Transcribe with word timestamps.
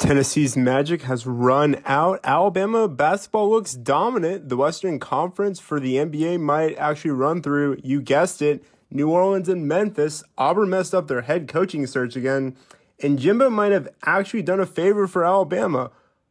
Tennessee's 0.00 0.56
magic 0.56 1.02
has 1.02 1.26
run 1.26 1.82
out. 1.84 2.20
Alabama 2.24 2.88
basketball 2.88 3.50
looks 3.50 3.74
dominant. 3.74 4.48
The 4.48 4.56
Western 4.56 4.98
Conference 4.98 5.60
for 5.60 5.78
the 5.78 5.96
NBA 5.96 6.40
might 6.40 6.74
actually 6.78 7.10
run 7.10 7.42
through, 7.42 7.78
you 7.84 8.00
guessed 8.00 8.40
it, 8.40 8.64
New 8.90 9.10
Orleans 9.10 9.46
and 9.46 9.68
Memphis. 9.68 10.24
Auburn 10.38 10.70
messed 10.70 10.94
up 10.94 11.06
their 11.06 11.20
head 11.20 11.48
coaching 11.48 11.86
search 11.86 12.16
again. 12.16 12.56
And 13.02 13.18
Jimbo 13.18 13.50
might 13.50 13.72
have 13.72 13.90
actually 14.02 14.40
done 14.40 14.58
a 14.58 14.64
favor 14.64 15.06
for 15.06 15.22
Alabama. 15.22 15.90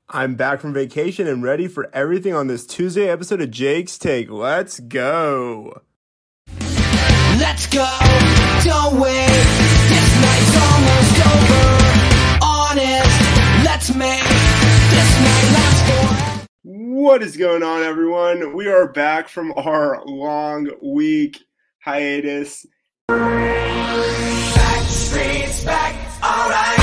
I'm 0.10 0.34
back 0.34 0.62
from 0.62 0.74
vacation 0.74 1.28
and 1.28 1.44
ready 1.44 1.68
for 1.68 1.92
everything 1.94 2.34
on 2.34 2.48
this 2.48 2.66
Tuesday 2.66 3.08
episode 3.08 3.40
of 3.40 3.52
Jake's 3.52 4.00
Take. 4.00 4.32
Let's 4.32 4.80
go. 4.80 5.84
Let's 7.38 7.68
go. 7.68 7.88
Don't 8.64 9.00
wait. 9.00 9.69
What 16.99 17.23
is 17.23 17.38
going 17.38 17.63
on, 17.63 17.81
everyone? 17.81 18.53
We 18.53 18.67
are 18.67 18.91
back 18.91 19.30
from 19.30 19.53
our 19.55 20.03
long 20.05 20.70
week 20.84 21.41
hiatus. 21.80 22.66
Back 23.07 24.84
streets 24.90 25.63
back. 25.63 25.95
All 26.21 26.49
right. 26.49 26.76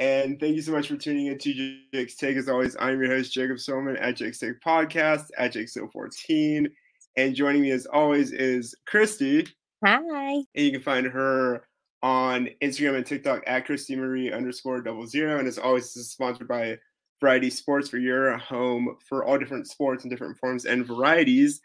And 0.00 0.40
thank 0.40 0.56
you 0.56 0.62
so 0.62 0.72
much 0.72 0.88
for 0.88 0.96
tuning 0.96 1.26
in 1.26 1.38
to 1.38 1.78
Jake's 1.94 2.16
Take. 2.16 2.36
As 2.36 2.48
always, 2.48 2.76
I'm 2.80 3.00
your 3.00 3.08
host, 3.08 3.32
Jacob 3.32 3.58
Silman 3.58 3.96
at 4.00 4.16
Jake's 4.16 4.40
Take 4.40 4.60
Podcast 4.60 5.26
at 5.38 5.52
Jake 5.52 5.68
14 5.70 6.68
And 7.16 7.36
joining 7.36 7.62
me 7.62 7.70
as 7.70 7.86
always 7.86 8.32
is 8.32 8.74
Christy. 8.84 9.46
Hi. 9.84 10.00
And 10.02 10.44
you 10.54 10.72
can 10.72 10.82
find 10.82 11.06
her 11.06 11.62
on 12.02 12.48
Instagram 12.62 12.96
and 12.96 13.06
TikTok 13.06 13.42
at 13.46 13.64
Christy 13.64 13.96
Marie 13.96 14.32
underscore 14.32 14.80
double 14.80 15.06
zero. 15.06 15.38
And 15.38 15.48
as 15.48 15.58
always, 15.58 15.84
this 15.84 15.96
is 15.96 16.10
sponsored 16.10 16.48
by 16.48 16.78
Variety 17.20 17.50
Sports 17.50 17.88
for 17.88 17.98
your 17.98 18.36
home 18.36 18.96
for 19.08 19.24
all 19.24 19.38
different 19.38 19.66
sports 19.66 20.04
and 20.04 20.10
different 20.10 20.38
forms 20.38 20.66
and 20.66 20.86
varieties. 20.86 21.60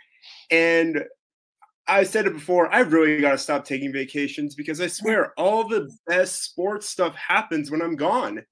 And 0.49 1.03
I 1.87 2.03
said 2.03 2.25
it 2.25 2.33
before, 2.33 2.73
I've 2.73 2.93
really 2.93 3.19
got 3.19 3.31
to 3.31 3.37
stop 3.37 3.65
taking 3.65 3.91
vacations 3.91 4.55
because 4.55 4.79
I 4.79 4.87
swear 4.87 5.33
all 5.37 5.67
the 5.67 5.91
best 6.07 6.43
sports 6.43 6.87
stuff 6.87 7.15
happens 7.15 7.69
when 7.69 7.81
I'm 7.81 7.95
gone. 7.95 8.43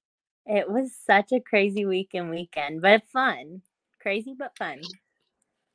It 0.45 0.69
was 0.69 0.91
such 1.05 1.31
a 1.31 1.39
crazy 1.39 1.85
week 1.85 2.09
and 2.13 2.29
weekend, 2.29 2.81
but 2.81 3.03
fun. 3.13 3.61
Crazy 4.01 4.35
but 4.37 4.57
fun. 4.57 4.81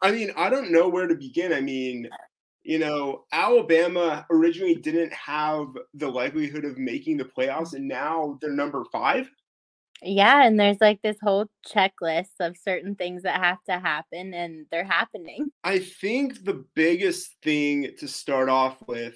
I 0.03 0.11
mean, 0.11 0.33
I 0.37 0.51
don't 0.51 0.73
know 0.73 0.89
where 0.89 1.07
to 1.07 1.15
begin. 1.15 1.53
I 1.53 1.61
mean, 1.61 2.09
uh, 2.13 2.17
you 2.65 2.79
know, 2.79 3.25
Alabama 3.33 4.27
originally 4.31 4.75
didn't 4.75 5.13
have 5.13 5.69
the 5.93 6.09
likelihood 6.09 6.65
of 6.65 6.79
making 6.79 7.19
the 7.19 7.25
playoffs, 7.25 7.75
and 7.75 7.87
now 7.87 8.39
they're 8.41 8.51
number 8.51 8.85
five. 8.91 9.31
Yeah, 10.03 10.45
and 10.45 10.59
there's 10.59 10.81
like 10.81 11.01
this 11.03 11.17
whole 11.23 11.47
checklist 11.67 12.33
of 12.41 12.57
certain 12.57 12.95
things 12.95 13.23
that 13.23 13.41
have 13.41 13.63
to 13.69 13.79
happen 13.79 14.35
and 14.35 14.67
they're 14.71 14.85
happening. 14.85 15.51
I 15.63 15.79
think 15.79 16.45
the 16.45 16.65
biggest 16.75 17.37
thing 17.43 17.91
to 17.99 18.09
start 18.09 18.49
off 18.51 18.77
with 18.87 19.15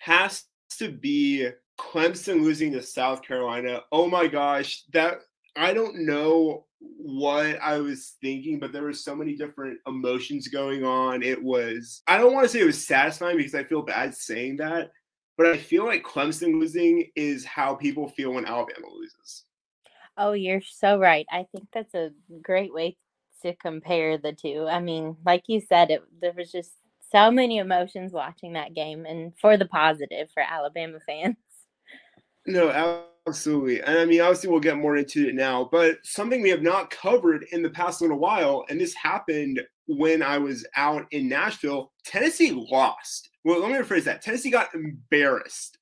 has 0.00 0.44
to 0.78 0.90
be 0.90 1.48
Clemson 1.78 2.42
losing 2.42 2.72
to 2.72 2.82
South 2.82 3.22
Carolina. 3.22 3.82
Oh 3.90 4.08
my 4.08 4.26
gosh, 4.26 4.82
that 4.92 5.20
I 5.56 5.72
don't 5.72 6.06
know 6.06 6.66
what 6.80 7.60
I 7.60 7.78
was 7.78 8.16
thinking, 8.20 8.58
but 8.58 8.72
there 8.72 8.82
were 8.82 8.92
so 8.92 9.14
many 9.14 9.36
different 9.36 9.78
emotions 9.86 10.48
going 10.48 10.84
on. 10.84 11.22
It 11.22 11.42
was 11.42 12.02
I 12.06 12.18
don't 12.18 12.32
want 12.32 12.44
to 12.44 12.48
say 12.48 12.60
it 12.60 12.66
was 12.66 12.86
satisfying 12.86 13.36
because 13.36 13.54
I 13.54 13.64
feel 13.64 13.82
bad 13.82 14.14
saying 14.14 14.56
that, 14.58 14.90
but 15.36 15.46
I 15.46 15.56
feel 15.56 15.84
like 15.84 16.04
Clemson 16.04 16.58
losing 16.58 17.10
is 17.16 17.44
how 17.44 17.74
people 17.74 18.08
feel 18.08 18.32
when 18.32 18.46
Alabama 18.46 18.86
loses. 18.92 19.44
Oh, 20.16 20.32
you're 20.32 20.62
so 20.62 20.98
right. 20.98 21.26
I 21.30 21.46
think 21.52 21.68
that's 21.72 21.94
a 21.94 22.10
great 22.42 22.72
way 22.72 22.96
to 23.42 23.54
compare 23.56 24.18
the 24.18 24.32
two. 24.32 24.66
I 24.68 24.80
mean, 24.80 25.16
like 25.24 25.44
you 25.46 25.60
said, 25.60 25.90
it 25.90 26.02
there 26.20 26.32
was 26.36 26.50
just 26.50 26.72
so 27.10 27.30
many 27.30 27.58
emotions 27.58 28.12
watching 28.12 28.54
that 28.54 28.74
game 28.74 29.04
and 29.04 29.32
for 29.38 29.56
the 29.56 29.66
positive 29.66 30.30
for 30.32 30.42
Alabama 30.42 30.98
fans. 31.06 31.36
No, 32.46 32.70
absolutely. 33.26 33.80
And 33.80 33.98
I 33.98 34.04
mean, 34.04 34.20
obviously, 34.20 34.50
we'll 34.50 34.60
get 34.60 34.76
more 34.76 34.96
into 34.96 35.28
it 35.28 35.34
now, 35.34 35.68
but 35.70 35.98
something 36.04 36.42
we 36.42 36.50
have 36.50 36.62
not 36.62 36.90
covered 36.90 37.44
in 37.52 37.62
the 37.62 37.70
past 37.70 38.00
little 38.00 38.18
while, 38.18 38.64
and 38.68 38.80
this 38.80 38.94
happened 38.94 39.60
when 39.86 40.22
I 40.22 40.38
was 40.38 40.66
out 40.76 41.06
in 41.10 41.28
Nashville, 41.28 41.92
Tennessee 42.04 42.52
lost. 42.52 43.30
Well, 43.44 43.60
let 43.60 43.70
me 43.70 43.78
rephrase 43.78 44.04
that. 44.04 44.22
Tennessee 44.22 44.50
got 44.50 44.74
embarrassed. 44.74 45.78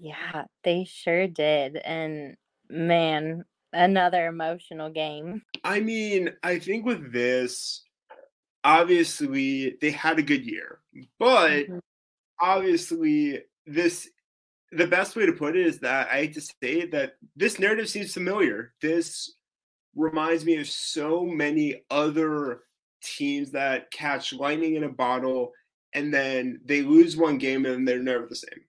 Yeah, 0.00 0.44
they 0.62 0.84
sure 0.84 1.26
did. 1.26 1.76
And 1.76 2.36
man, 2.68 3.44
another 3.72 4.26
emotional 4.26 4.90
game. 4.90 5.42
I 5.64 5.80
mean, 5.80 6.30
I 6.42 6.58
think 6.58 6.84
with 6.84 7.12
this, 7.12 7.84
obviously, 8.62 9.76
they 9.80 9.90
had 9.90 10.18
a 10.18 10.22
good 10.22 10.44
year, 10.46 10.80
but 11.18 11.66
Mhm. 11.66 11.80
obviously, 12.40 13.44
this 13.66 14.10
the 14.76 14.86
best 14.86 15.16
way 15.16 15.26
to 15.26 15.32
put 15.32 15.56
it 15.56 15.66
is 15.66 15.78
that 15.80 16.08
I 16.08 16.16
hate 16.16 16.34
to 16.34 16.40
say 16.40 16.86
that 16.86 17.14
this 17.36 17.58
narrative 17.58 17.88
seems 17.88 18.12
familiar. 18.12 18.74
This 18.80 19.34
reminds 19.94 20.44
me 20.44 20.56
of 20.56 20.68
so 20.68 21.24
many 21.24 21.82
other 21.90 22.62
teams 23.02 23.50
that 23.52 23.90
catch 23.90 24.32
lightning 24.32 24.74
in 24.74 24.84
a 24.84 24.88
bottle 24.88 25.52
and 25.94 26.12
then 26.12 26.60
they 26.64 26.82
lose 26.82 27.16
one 27.16 27.38
game 27.38 27.64
and 27.66 27.86
they're 27.86 28.02
never 28.02 28.26
the 28.26 28.34
same. 28.34 28.64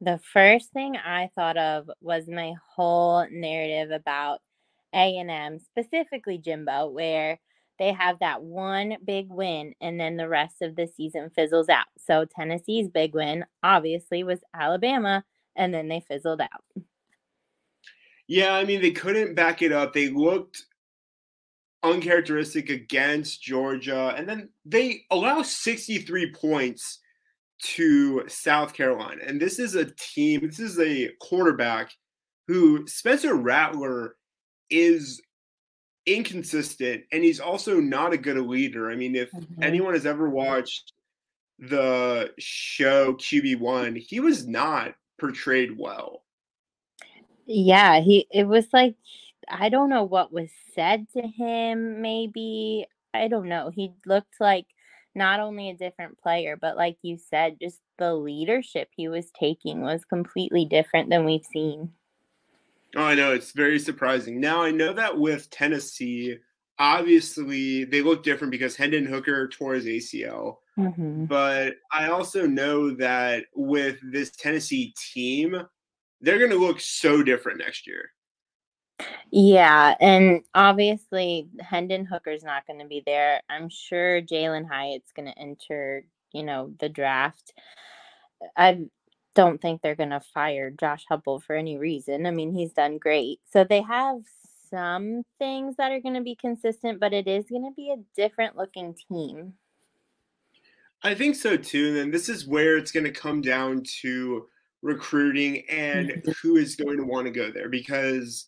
The 0.00 0.20
first 0.32 0.72
thing 0.72 0.96
I 0.96 1.30
thought 1.34 1.56
of 1.56 1.90
was 2.00 2.28
my 2.28 2.52
whole 2.74 3.26
narrative 3.30 3.90
about 3.90 4.40
A&M, 4.92 5.58
specifically 5.58 6.38
Jimbo, 6.38 6.88
where 6.90 7.40
they 7.78 7.92
have 7.92 8.18
that 8.20 8.42
one 8.42 8.96
big 9.04 9.30
win 9.30 9.74
and 9.80 9.98
then 9.98 10.16
the 10.16 10.28
rest 10.28 10.62
of 10.62 10.76
the 10.76 10.86
season 10.86 11.30
fizzles 11.34 11.68
out. 11.68 11.86
So 11.98 12.24
Tennessee's 12.24 12.88
big 12.88 13.14
win 13.14 13.44
obviously 13.62 14.22
was 14.24 14.40
Alabama 14.54 15.24
and 15.56 15.72
then 15.72 15.88
they 15.88 16.00
fizzled 16.00 16.40
out. 16.40 16.84
Yeah, 18.26 18.54
I 18.54 18.64
mean 18.64 18.80
they 18.80 18.92
couldn't 18.92 19.34
back 19.34 19.62
it 19.62 19.72
up. 19.72 19.92
They 19.92 20.08
looked 20.08 20.64
uncharacteristic 21.84 22.70
against 22.70 23.42
Georgia, 23.42 24.14
and 24.16 24.26
then 24.28 24.48
they 24.64 25.02
allow 25.10 25.42
63 25.42 26.32
points 26.32 27.00
to 27.60 28.24
South 28.26 28.74
Carolina. 28.74 29.22
And 29.24 29.40
this 29.40 29.58
is 29.58 29.74
a 29.74 29.90
team, 29.98 30.40
this 30.46 30.58
is 30.58 30.80
a 30.80 31.10
quarterback 31.20 31.92
who 32.48 32.86
Spencer 32.86 33.34
Rattler 33.34 34.16
is 34.70 35.20
inconsistent 36.06 37.04
and 37.12 37.24
he's 37.24 37.40
also 37.40 37.80
not 37.80 38.12
a 38.12 38.18
good 38.18 38.38
leader. 38.38 38.90
I 38.90 38.96
mean, 38.96 39.14
if 39.16 39.30
Mhm. 39.32 39.62
anyone 39.62 39.94
has 39.94 40.06
ever 40.06 40.28
watched 40.28 40.92
the 41.58 42.34
show 42.38 43.14
QB1, 43.14 43.96
he 43.96 44.20
was 44.20 44.46
not 44.46 44.96
portrayed 45.18 45.76
well. 45.78 46.24
Yeah, 47.46 48.00
he 48.00 48.26
it 48.30 48.44
was 48.46 48.66
like 48.72 48.96
I 49.48 49.68
don't 49.68 49.90
know 49.90 50.04
what 50.04 50.32
was 50.32 50.50
said 50.74 51.06
to 51.12 51.22
him 51.22 52.00
maybe. 52.02 52.86
I 53.12 53.28
don't 53.28 53.48
know. 53.48 53.70
He 53.70 53.92
looked 54.06 54.40
like 54.40 54.66
not 55.14 55.38
only 55.40 55.70
a 55.70 55.76
different 55.76 56.18
player, 56.18 56.56
but 56.56 56.76
like 56.76 56.98
you 57.02 57.18
said, 57.18 57.58
just 57.60 57.80
the 57.98 58.14
leadership 58.14 58.88
he 58.96 59.08
was 59.08 59.30
taking 59.38 59.82
was 59.82 60.04
completely 60.04 60.64
different 60.64 61.10
than 61.10 61.24
we've 61.24 61.44
seen. 61.44 61.92
Oh, 62.96 63.02
I 63.02 63.14
know. 63.14 63.32
It's 63.32 63.52
very 63.52 63.78
surprising. 63.78 64.40
Now, 64.40 64.62
I 64.62 64.70
know 64.70 64.92
that 64.92 65.18
with 65.18 65.50
Tennessee, 65.50 66.38
obviously 66.78 67.84
they 67.84 68.02
look 68.02 68.22
different 68.22 68.50
because 68.50 68.76
Hendon 68.76 69.06
Hooker 69.06 69.48
tore 69.48 69.74
his 69.74 69.86
ACL. 69.86 70.60
Mhm. 70.78 71.28
But 71.28 71.76
I 71.92 72.08
also 72.08 72.46
know 72.46 72.90
that 72.92 73.46
with 73.54 73.98
this 74.02 74.30
Tennessee 74.30 74.94
team, 75.12 75.66
they're 76.20 76.38
going 76.38 76.50
to 76.50 76.56
look 76.56 76.80
so 76.80 77.22
different 77.22 77.58
next 77.58 77.86
year. 77.86 78.10
Yeah, 79.30 79.96
and 80.00 80.42
obviously 80.54 81.48
Hendon 81.60 82.04
Hooker's 82.04 82.44
not 82.44 82.66
going 82.66 82.78
to 82.78 82.86
be 82.86 83.02
there. 83.04 83.40
I'm 83.48 83.68
sure 83.68 84.22
Jalin 84.22 84.68
Hyatt's 84.68 85.12
going 85.12 85.26
to 85.26 85.38
enter, 85.38 86.04
you 86.32 86.44
know, 86.44 86.72
the 86.78 86.88
draft. 86.88 87.52
I 88.56 88.86
don't 89.34 89.60
think 89.60 89.82
they're 89.82 89.94
going 89.94 90.10
to 90.10 90.20
fire 90.20 90.70
Josh 90.70 91.04
Heupel 91.10 91.42
for 91.42 91.54
any 91.56 91.76
reason. 91.76 92.26
I 92.26 92.30
mean, 92.30 92.52
he's 92.52 92.72
done 92.72 92.98
great. 92.98 93.40
So 93.50 93.64
they 93.64 93.82
have 93.82 94.20
some 94.70 95.22
things 95.38 95.76
that 95.76 95.92
are 95.92 96.00
going 96.00 96.14
to 96.14 96.22
be 96.22 96.34
consistent, 96.34 97.00
but 97.00 97.12
it 97.12 97.28
is 97.28 97.46
going 97.48 97.64
to 97.64 97.74
be 97.76 97.90
a 97.90 98.02
different 98.16 98.56
looking 98.56 98.94
team. 99.08 99.54
I 101.02 101.14
think 101.14 101.36
so 101.36 101.56
too. 101.56 102.00
And 102.00 102.12
this 102.12 102.28
is 102.28 102.46
where 102.46 102.78
it's 102.78 102.90
going 102.90 103.04
to 103.04 103.12
come 103.12 103.42
down 103.42 103.82
to 104.00 104.46
recruiting 104.82 105.64
and 105.68 106.22
who 106.42 106.56
is 106.56 106.76
going 106.76 106.96
to 106.98 107.04
want 107.04 107.26
to 107.26 107.30
go 107.30 107.50
there 107.50 107.68
because 107.68 108.46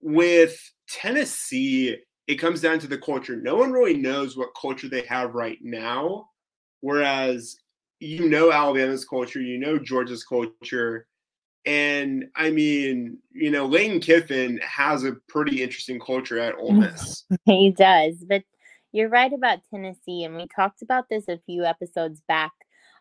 with 0.00 0.58
Tennessee, 0.88 1.96
it 2.26 2.36
comes 2.36 2.60
down 2.60 2.78
to 2.78 2.86
the 2.86 2.98
culture. 2.98 3.36
No 3.36 3.56
one 3.56 3.72
really 3.72 3.96
knows 3.96 4.36
what 4.36 4.50
culture 4.60 4.88
they 4.88 5.02
have 5.02 5.34
right 5.34 5.58
now. 5.62 6.26
Whereas 6.80 7.56
you 8.00 8.28
know 8.28 8.50
Alabama's 8.50 9.04
culture, 9.04 9.40
you 9.40 9.58
know 9.58 9.78
Georgia's 9.78 10.24
culture. 10.24 11.06
And 11.66 12.24
I 12.34 12.50
mean, 12.50 13.18
you 13.32 13.50
know, 13.50 13.66
Lane 13.66 14.00
Kiffin 14.00 14.58
has 14.58 15.04
a 15.04 15.16
pretty 15.28 15.62
interesting 15.62 16.00
culture 16.00 16.38
at 16.38 16.56
Ole 16.56 16.72
Miss. 16.72 17.24
he 17.44 17.70
does, 17.70 18.24
but 18.26 18.42
you're 18.92 19.10
right 19.10 19.32
about 19.32 19.60
Tennessee, 19.70 20.24
and 20.24 20.34
we 20.36 20.48
talked 20.54 20.82
about 20.82 21.08
this 21.08 21.28
a 21.28 21.38
few 21.46 21.64
episodes 21.64 22.22
back. 22.26 22.52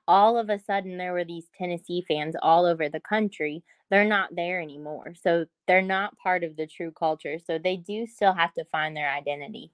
All 0.08 0.38
of 0.38 0.50
a 0.50 0.60
sudden, 0.60 0.98
there 0.98 1.14
were 1.14 1.24
these 1.24 1.48
Tennessee 1.58 2.04
fans 2.08 2.36
all 2.42 2.66
over 2.66 2.90
the 2.90 3.00
country. 3.00 3.64
They're 3.90 4.06
not 4.06 4.36
there 4.36 4.60
anymore. 4.60 5.14
So 5.20 5.46
they're 5.68 5.82
not 5.82 6.18
part 6.18 6.44
of 6.44 6.58
the 6.58 6.68
true 6.68 6.92
culture. 6.92 7.38
So 7.40 7.58
they 7.58 7.78
do 7.78 8.06
still 8.06 8.34
have 8.34 8.54
to 8.56 8.66
find 8.66 8.96
their 8.96 9.10
identity. 9.10 9.72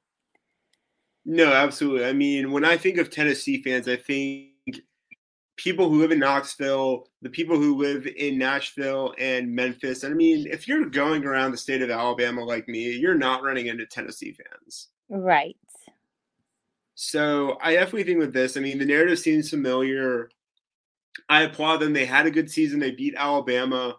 No, 1.25 1.51
absolutely. 1.51 2.05
I 2.05 2.13
mean, 2.13 2.51
when 2.51 2.63
I 2.63 2.77
think 2.77 2.97
of 2.97 3.09
Tennessee 3.09 3.61
fans, 3.63 3.87
I 3.87 3.95
think 3.95 4.54
people 5.57 5.89
who 5.89 5.99
live 5.99 6.11
in 6.11 6.19
Knoxville, 6.19 7.07
the 7.21 7.29
people 7.29 7.57
who 7.57 7.77
live 7.77 8.07
in 8.07 8.37
Nashville 8.37 9.13
and 9.17 9.53
Memphis. 9.53 10.03
And 10.03 10.13
I 10.13 10.15
mean, 10.15 10.47
if 10.47 10.67
you're 10.67 10.85
going 10.85 11.25
around 11.25 11.51
the 11.51 11.57
state 11.57 11.81
of 11.81 11.89
Alabama 11.89 12.43
like 12.43 12.67
me, 12.67 12.91
you're 12.91 13.15
not 13.15 13.43
running 13.43 13.67
into 13.67 13.85
Tennessee 13.85 14.33
fans. 14.33 14.89
Right. 15.09 15.55
So 16.95 17.57
I 17.61 17.73
definitely 17.73 18.03
think 18.03 18.19
with 18.19 18.33
this, 18.33 18.57
I 18.57 18.61
mean, 18.61 18.79
the 18.79 18.85
narrative 18.85 19.19
seems 19.19 19.49
familiar. 19.49 20.29
I 21.29 21.43
applaud 21.43 21.77
them. 21.77 21.93
They 21.93 22.05
had 22.05 22.25
a 22.25 22.31
good 22.31 22.49
season. 22.49 22.79
They 22.79 22.91
beat 22.91 23.15
Alabama, 23.17 23.97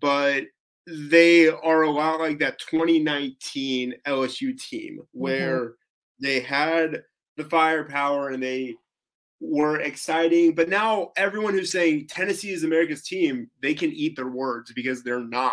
but 0.00 0.44
they 0.86 1.48
are 1.48 1.82
a 1.82 1.90
lot 1.90 2.20
like 2.20 2.38
that 2.40 2.58
2019 2.58 3.94
LSU 4.06 4.58
team 4.58 5.00
where 5.12 5.60
mm-hmm. 5.60 5.72
they 6.20 6.40
had 6.40 7.02
the 7.36 7.44
firepower 7.44 8.30
and 8.30 8.42
they 8.42 8.74
were 9.44 9.80
exciting. 9.80 10.54
But 10.54 10.68
now 10.68 11.12
everyone 11.16 11.54
who's 11.54 11.70
saying 11.70 12.08
Tennessee 12.08 12.52
is 12.52 12.64
America's 12.64 13.02
team, 13.02 13.50
they 13.60 13.74
can 13.74 13.92
eat 13.92 14.16
their 14.16 14.28
words 14.28 14.72
because 14.72 15.02
they're 15.02 15.20
not. 15.20 15.52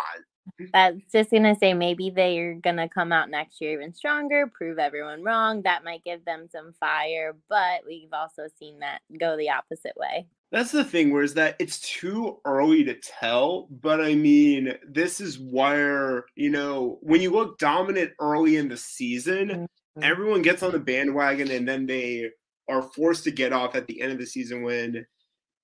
That's 0.72 0.98
just 1.12 1.30
gonna 1.30 1.56
say 1.56 1.72
maybe 1.72 2.10
they're 2.10 2.54
gonna 2.54 2.88
come 2.88 3.12
out 3.12 3.30
next 3.30 3.60
year 3.60 3.72
even 3.80 3.94
stronger, 3.94 4.46
prove 4.46 4.78
everyone 4.78 5.22
wrong. 5.22 5.62
That 5.62 5.84
might 5.84 6.04
give 6.04 6.24
them 6.24 6.48
some 6.50 6.72
fire, 6.80 7.36
but 7.48 7.82
we've 7.86 8.12
also 8.12 8.48
seen 8.58 8.80
that 8.80 9.00
go 9.18 9.36
the 9.36 9.50
opposite 9.50 9.96
way. 9.96 10.26
That's 10.50 10.72
the 10.72 10.84
thing, 10.84 11.12
where 11.12 11.22
is 11.22 11.34
that 11.34 11.56
it's 11.58 11.80
too 11.80 12.38
early 12.44 12.84
to 12.84 12.94
tell. 12.94 13.68
But 13.70 14.00
I 14.02 14.14
mean, 14.14 14.74
this 14.86 15.20
is 15.20 15.38
where, 15.38 16.26
you 16.34 16.50
know, 16.50 16.98
when 17.00 17.22
you 17.22 17.30
look 17.30 17.58
dominant 17.58 18.12
early 18.20 18.56
in 18.56 18.68
the 18.68 18.76
season, 18.76 19.48
mm-hmm. 19.48 20.02
everyone 20.02 20.42
gets 20.42 20.62
on 20.62 20.72
the 20.72 20.78
bandwagon 20.78 21.50
and 21.50 21.66
then 21.66 21.86
they 21.86 22.30
are 22.68 22.82
forced 22.82 23.24
to 23.24 23.30
get 23.30 23.52
off 23.52 23.74
at 23.74 23.86
the 23.86 24.00
end 24.00 24.12
of 24.12 24.18
the 24.18 24.26
season 24.26 24.62
when 24.62 25.06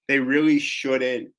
they 0.08 0.18
really 0.18 0.58
shouldn't 0.58 1.30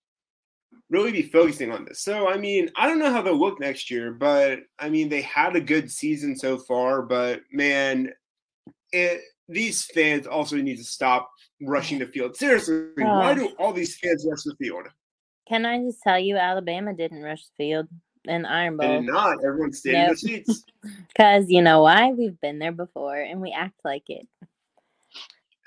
really 0.90 1.12
be 1.12 1.22
focusing 1.24 1.72
on 1.72 1.86
this. 1.86 2.02
So, 2.02 2.30
I 2.30 2.38
mean, 2.38 2.70
I 2.76 2.88
don't 2.88 3.00
know 3.00 3.12
how 3.12 3.22
they'll 3.22 3.38
look 3.38 3.60
next 3.60 3.92
year, 3.92 4.12
but 4.12 4.60
I 4.78 4.90
mean, 4.90 5.10
they 5.10 5.22
had 5.22 5.56
a 5.56 5.62
good 5.62 5.92
season 5.92 6.36
so 6.36 6.58
far, 6.58 7.02
but 7.02 7.42
man, 7.52 8.12
it, 8.92 9.22
these 9.48 9.86
fans 9.86 10.28
also 10.28 10.56
need 10.58 10.78
to 10.78 10.84
stop 10.84 11.30
rushing 11.62 12.00
the 12.00 12.06
field. 12.08 12.36
Seriously, 12.36 12.88
why 12.96 13.34
do 13.34 13.50
all 13.60 13.74
these 13.74 13.98
fans 13.98 14.26
rush 14.30 14.44
the 14.44 14.56
field? 14.56 14.88
Can 15.48 15.66
I 15.66 15.80
just 15.80 16.02
tell 16.04 16.20
you, 16.20 16.38
Alabama 16.38 16.94
didn't 16.94 17.24
rush 17.24 17.44
the 17.44 17.66
field 17.66 17.88
in 18.26 18.46
Iron 18.46 18.78
Bowl. 18.78 18.88
They 18.88 18.96
did 18.98 19.12
not. 19.12 19.38
Everyone 19.44 19.74
stayed 19.74 19.94
nope. 19.94 20.02
in 20.02 20.08
their 20.08 20.16
seats. 20.18 20.66
Because 21.10 21.50
you 21.50 21.62
know 21.62 21.82
why? 21.82 22.12
We've 22.12 22.40
been 22.40 22.60
there 22.60 22.72
before 22.72 23.20
and 23.20 23.42
we 23.42 23.52
act 23.52 23.76
like 23.84 24.04
it. 24.08 24.28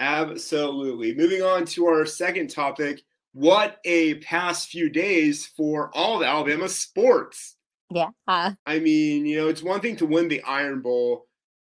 Absolutely. 0.03 1.15
Moving 1.15 1.43
on 1.43 1.65
to 1.67 1.87
our 1.87 2.05
second 2.05 2.51
topic. 2.51 3.03
What 3.35 3.79
a 3.85 4.15
past 4.17 4.69
few 4.69 4.91
days 4.91 5.47
for 5.47 5.93
all 5.95 6.17
of 6.17 6.27
Alabama 6.27 6.69
sports. 6.69 7.57
Yeah. 7.89 8.09
Uh, 8.27 8.53
I 8.67 8.81
mean, 8.81 9.25
you 9.27 9.37
know, 9.37 9.47
it's 9.47 9.63
one 9.63 9.81
thing 9.81 9.95
to 9.99 10.07
win 10.07 10.27
the 10.27 10.43
Iron 10.43 10.81
Bowl, 10.81 11.27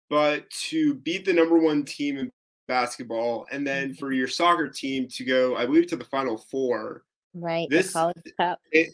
but 0.09 0.49
to 0.49 0.95
beat 0.95 1.23
the 1.23 1.31
number 1.31 1.57
one 1.57 1.85
team 1.85 2.17
in 2.17 2.29
basketball 2.67 3.47
and 3.53 3.65
then 3.65 3.93
for 3.93 4.11
your 4.11 4.27
soccer 4.27 4.67
team 4.67 5.07
to 5.11 5.23
go, 5.23 5.55
I 5.55 5.65
believe, 5.65 5.87
to 5.87 5.95
the 5.95 6.03
final 6.03 6.37
four. 6.37 7.03
Right. 7.33 7.69
This 7.69 7.93
college 7.93 8.17
cup. 8.37 8.59
It, 8.73 8.89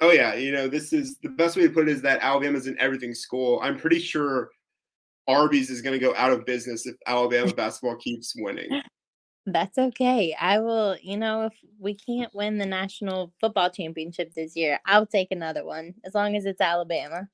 oh 0.00 0.10
yeah, 0.10 0.36
you 0.36 0.52
know, 0.52 0.68
this 0.68 0.94
is 0.94 1.18
the 1.18 1.28
best 1.28 1.54
way 1.54 1.64
to 1.64 1.70
put 1.70 1.86
it 1.86 1.92
is 1.92 2.00
that 2.00 2.22
Alabama's 2.22 2.66
an 2.66 2.78
everything 2.80 3.12
school. 3.12 3.60
I'm 3.62 3.76
pretty 3.76 3.98
sure 3.98 4.48
Arby's 5.28 5.70
is 5.70 5.82
going 5.82 5.98
to 5.98 6.04
go 6.04 6.14
out 6.16 6.32
of 6.32 6.44
business 6.46 6.86
if 6.86 6.96
Alabama 7.06 7.52
basketball 7.54 7.96
keeps 7.96 8.34
winning. 8.36 8.82
That's 9.46 9.78
okay. 9.78 10.34
I 10.38 10.58
will, 10.58 10.96
you 11.02 11.16
know, 11.16 11.46
if 11.46 11.54
we 11.78 11.94
can't 11.94 12.34
win 12.34 12.58
the 12.58 12.66
national 12.66 13.32
football 13.40 13.70
championship 13.70 14.34
this 14.34 14.56
year, 14.56 14.80
I'll 14.86 15.06
take 15.06 15.28
another 15.30 15.64
one 15.64 15.94
as 16.04 16.14
long 16.14 16.36
as 16.36 16.44
it's 16.44 16.60
Alabama. 16.60 17.28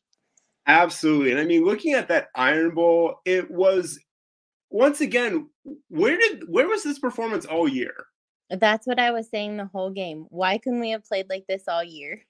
Absolutely. 0.66 1.32
And 1.32 1.40
I 1.40 1.44
mean, 1.44 1.64
looking 1.64 1.94
at 1.94 2.08
that 2.08 2.28
Iron 2.34 2.74
Bowl, 2.74 3.16
it 3.24 3.50
was 3.50 3.98
once 4.70 5.00
again, 5.00 5.48
where 5.88 6.16
did 6.16 6.44
where 6.48 6.68
was 6.68 6.82
this 6.82 6.98
performance 6.98 7.46
all 7.46 7.68
year? 7.68 7.94
That's 8.50 8.86
what 8.86 9.00
I 9.00 9.10
was 9.10 9.28
saying 9.28 9.56
the 9.56 9.66
whole 9.66 9.90
game. 9.90 10.26
Why 10.28 10.58
couldn't 10.58 10.80
we 10.80 10.90
have 10.90 11.04
played 11.04 11.28
like 11.28 11.44
this 11.48 11.64
all 11.68 11.84
year? 11.84 12.22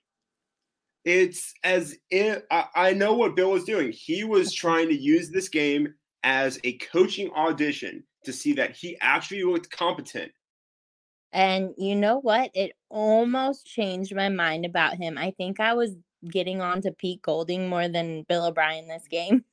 It's 1.05 1.53
as 1.63 1.97
if 2.11 2.43
I, 2.51 2.65
I 2.75 2.93
know 2.93 3.15
what 3.15 3.37
Bill 3.37 3.51
was 3.51 3.65
doing. 3.65 3.93
He 3.93 4.25
was 4.25 4.53
trying 4.53 4.89
to 4.89 4.97
use 4.97 5.31
this 5.31 5.49
game 5.49 5.95
as 6.23 6.59
a 6.65 6.79
coaching 6.79 7.31
audition 7.33 8.03
to 8.25 8.33
see 8.33 8.55
that 8.55 8.75
he 8.75 8.97
actually 9.01 9.45
looked 9.45 9.71
competent. 9.71 10.33
And 11.33 11.75
you 11.77 11.97
know 11.97 12.21
what? 12.21 12.51
It 12.55 12.73
almost 12.89 13.67
changed 13.67 14.15
my 14.15 14.29
mind 14.29 14.65
about 14.65 14.97
him. 14.97 15.19
I 15.19 15.33
think 15.33 15.61
I 15.61 15.75
was 15.75 15.97
getting 16.31 16.61
on 16.61 16.81
to 16.83 16.93
Pete 16.93 17.21
Golding 17.23 17.69
more 17.69 17.89
than 17.89 18.23
Bill 18.29 18.47
O'Brien 18.47 18.89
this 18.89 19.07
game. 19.11 19.45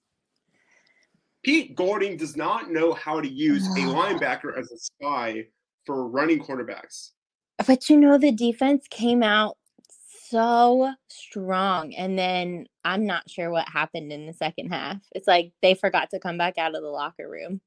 Pete 1.44 1.76
Golding 1.76 2.18
does 2.18 2.38
not 2.38 2.72
know 2.72 2.94
how 2.94 3.20
to 3.20 3.28
use 3.28 3.66
a 3.68 3.80
linebacker 3.80 4.58
as 4.58 4.72
a 4.72 4.78
spy 4.78 5.46
for 5.86 6.08
running 6.08 6.40
quarterbacks. 6.40 7.10
But 7.66 7.90
you 7.90 7.98
know, 7.98 8.18
the 8.18 8.32
defense 8.32 8.86
came 8.90 9.24
out 9.24 9.58
so 10.32 10.94
strong. 11.10 11.94
And 11.94 12.18
then 12.18 12.66
I'm 12.84 13.06
not 13.06 13.30
sure 13.30 13.52
what 13.52 13.68
happened 13.68 14.12
in 14.12 14.26
the 14.26 14.34
second 14.34 14.70
half. 14.70 14.98
It's 15.14 15.28
like 15.28 15.52
they 15.62 15.76
forgot 15.76 16.10
to 16.12 16.20
come 16.20 16.38
back 16.38 16.58
out 16.58 16.76
of 16.76 16.82
the 16.82 16.90
locker 16.90 17.30
room. 17.30 17.62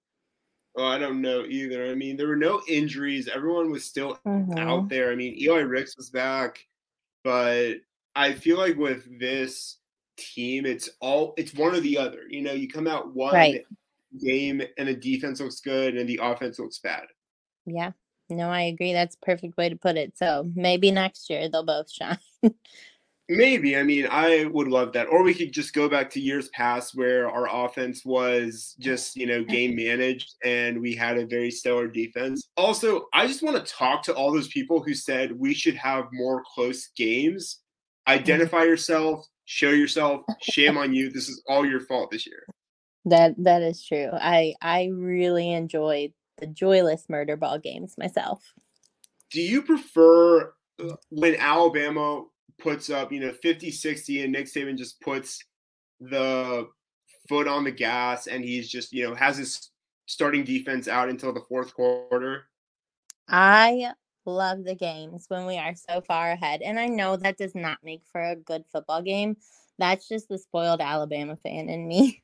Oh, 0.77 0.87
I 0.87 0.99
don't 0.99 1.23
know 1.23 1.45
either. 1.45 1.87
I 1.87 1.95
mean, 1.95 2.17
there 2.17 2.27
were 2.27 2.35
no 2.35 2.61
injuries. 2.69 3.29
Everyone 3.33 3.71
was 3.71 3.85
still 3.85 4.19
mm-hmm. 4.27 4.59
out 4.59 4.89
there. 4.89 5.13
I 5.13 5.15
mean, 5.15 5.39
Eli 5.41 5.61
Ricks 5.61 5.97
was 5.97 6.11
back, 6.11 6.67
but 7.23 7.75
I 8.17 8.33
feel 8.33 8.59
like 8.59 8.77
with 8.77 9.21
this 9.21 9.79
team, 10.17 10.67
it's 10.67 10.91
all 11.01 11.35
it's 11.37 11.55
one 11.55 11.75
or 11.77 11.81
the 11.81 11.99
other. 11.99 12.23
You 12.29 12.43
know, 12.43 12.53
you 12.53 12.69
come 12.69 12.89
out 12.89 13.15
one 13.15 13.35
right. 13.35 13.65
game 14.25 14.63
and 14.77 14.89
the 14.89 14.95
defense 14.95 15.41
looks 15.41 15.61
good 15.61 15.97
and 15.97 16.09
the 16.09 16.19
offense 16.21 16.59
looks 16.59 16.81
bad. 16.81 17.05
Yeah. 17.67 17.93
No, 18.31 18.49
I 18.49 18.63
agree. 18.63 18.93
That's 18.93 19.17
perfect 19.17 19.57
way 19.57 19.69
to 19.69 19.77
put 19.77 19.97
it. 19.97 20.17
So 20.17 20.51
maybe 20.55 20.91
next 20.91 21.29
year 21.29 21.49
they'll 21.49 21.65
both 21.65 21.91
shine. 21.91 22.19
maybe. 23.29 23.77
I 23.77 23.83
mean, 23.83 24.07
I 24.11 24.47
would 24.47 24.69
love 24.69 24.93
that. 24.93 25.09
Or 25.09 25.23
we 25.23 25.35
could 25.35 25.53
just 25.53 25.75
go 25.75 25.89
back 25.89 26.11
to 26.11 26.21
years 26.21 26.49
past 26.51 26.95
where 26.95 27.29
our 27.29 27.65
offense 27.65 28.05
was 28.05 28.75
just, 28.79 29.17
you 29.17 29.27
know, 29.27 29.45
game 29.45 29.77
managed 29.77 30.35
and 30.43 30.81
we 30.81 30.95
had 30.95 31.19
a 31.19 31.27
very 31.27 31.51
stellar 31.51 31.87
defense. 31.87 32.49
Also, 32.57 33.07
I 33.13 33.27
just 33.27 33.43
want 33.43 33.57
to 33.65 33.73
talk 33.73 34.03
to 34.05 34.15
all 34.15 34.33
those 34.33 34.49
people 34.49 34.83
who 34.83 34.95
said 34.95 35.39
we 35.39 35.55
should 35.55 35.77
have 35.77 36.07
more 36.13 36.43
close 36.55 36.89
games. 36.97 37.61
Mm-hmm. 38.09 38.21
Identify 38.21 38.65
yourself, 38.65 39.27
show 39.45 39.71
yourself. 39.71 40.23
Shame 40.41 40.79
on 40.79 40.95
you. 40.95 41.11
This 41.11 41.29
is 41.29 41.43
all 41.49 41.67
your 41.67 41.81
fault 41.81 42.11
this 42.11 42.27
year. 42.27 42.45
That 43.07 43.35
that 43.45 43.61
is 43.61 43.85
true. 43.85 44.09
I 44.13 44.55
I 44.63 44.89
really 44.91 45.53
enjoyed 45.53 46.15
the 46.39 46.47
joyless 46.47 47.09
murder 47.09 47.37
ball 47.37 47.59
games 47.59 47.97
myself. 47.99 48.55
Do 49.31 49.41
you 49.41 49.63
prefer 49.63 50.53
uh, 50.83 50.97
when 51.11 51.37
Alabama 51.37 52.25
puts 52.59 52.91
up, 52.91 53.13
you 53.13 53.21
know, 53.21 53.33
50 53.33 53.71
60 53.71 54.23
and 54.23 54.33
Nick 54.33 54.47
Saban 54.47 54.77
just 54.77 55.01
puts 55.01 55.43
the 56.01 56.69
foot 57.29 57.49
on 57.49 57.65
the 57.65 57.71
gas 57.71 58.27
and 58.27 58.45
he's 58.45 58.69
just, 58.69 58.93
you 58.93 59.05
know, 59.05 59.15
has 59.15 59.37
his 59.37 59.71
starting 60.07 60.45
defense 60.45 60.89
out 60.89 61.09
until 61.09 61.33
the 61.33 61.45
fourth 61.49 61.75
quarter? 61.75 62.45
I 63.29 63.93
love 64.27 64.65
the 64.65 64.75
games 64.75 65.27
when 65.29 65.47
we 65.47 65.57
are 65.59 65.75
so 65.75 66.01
far 66.01 66.31
ahead. 66.33 66.63
And 66.63 66.79
I 66.79 66.87
know 66.87 67.17
that 67.17 67.39
does 67.39 67.55
not 67.55 67.79
make 67.83 68.03
for 68.11 68.21
a 68.21 68.37
good 68.37 68.65
football 68.71 69.03
game. 69.03 69.37
That's 69.79 70.09
just 70.09 70.29
the 70.29 70.39
spoiled 70.39 70.81
Alabama 70.81 71.37
fan 71.37 71.69
in 71.69 71.89
me. 71.89 72.23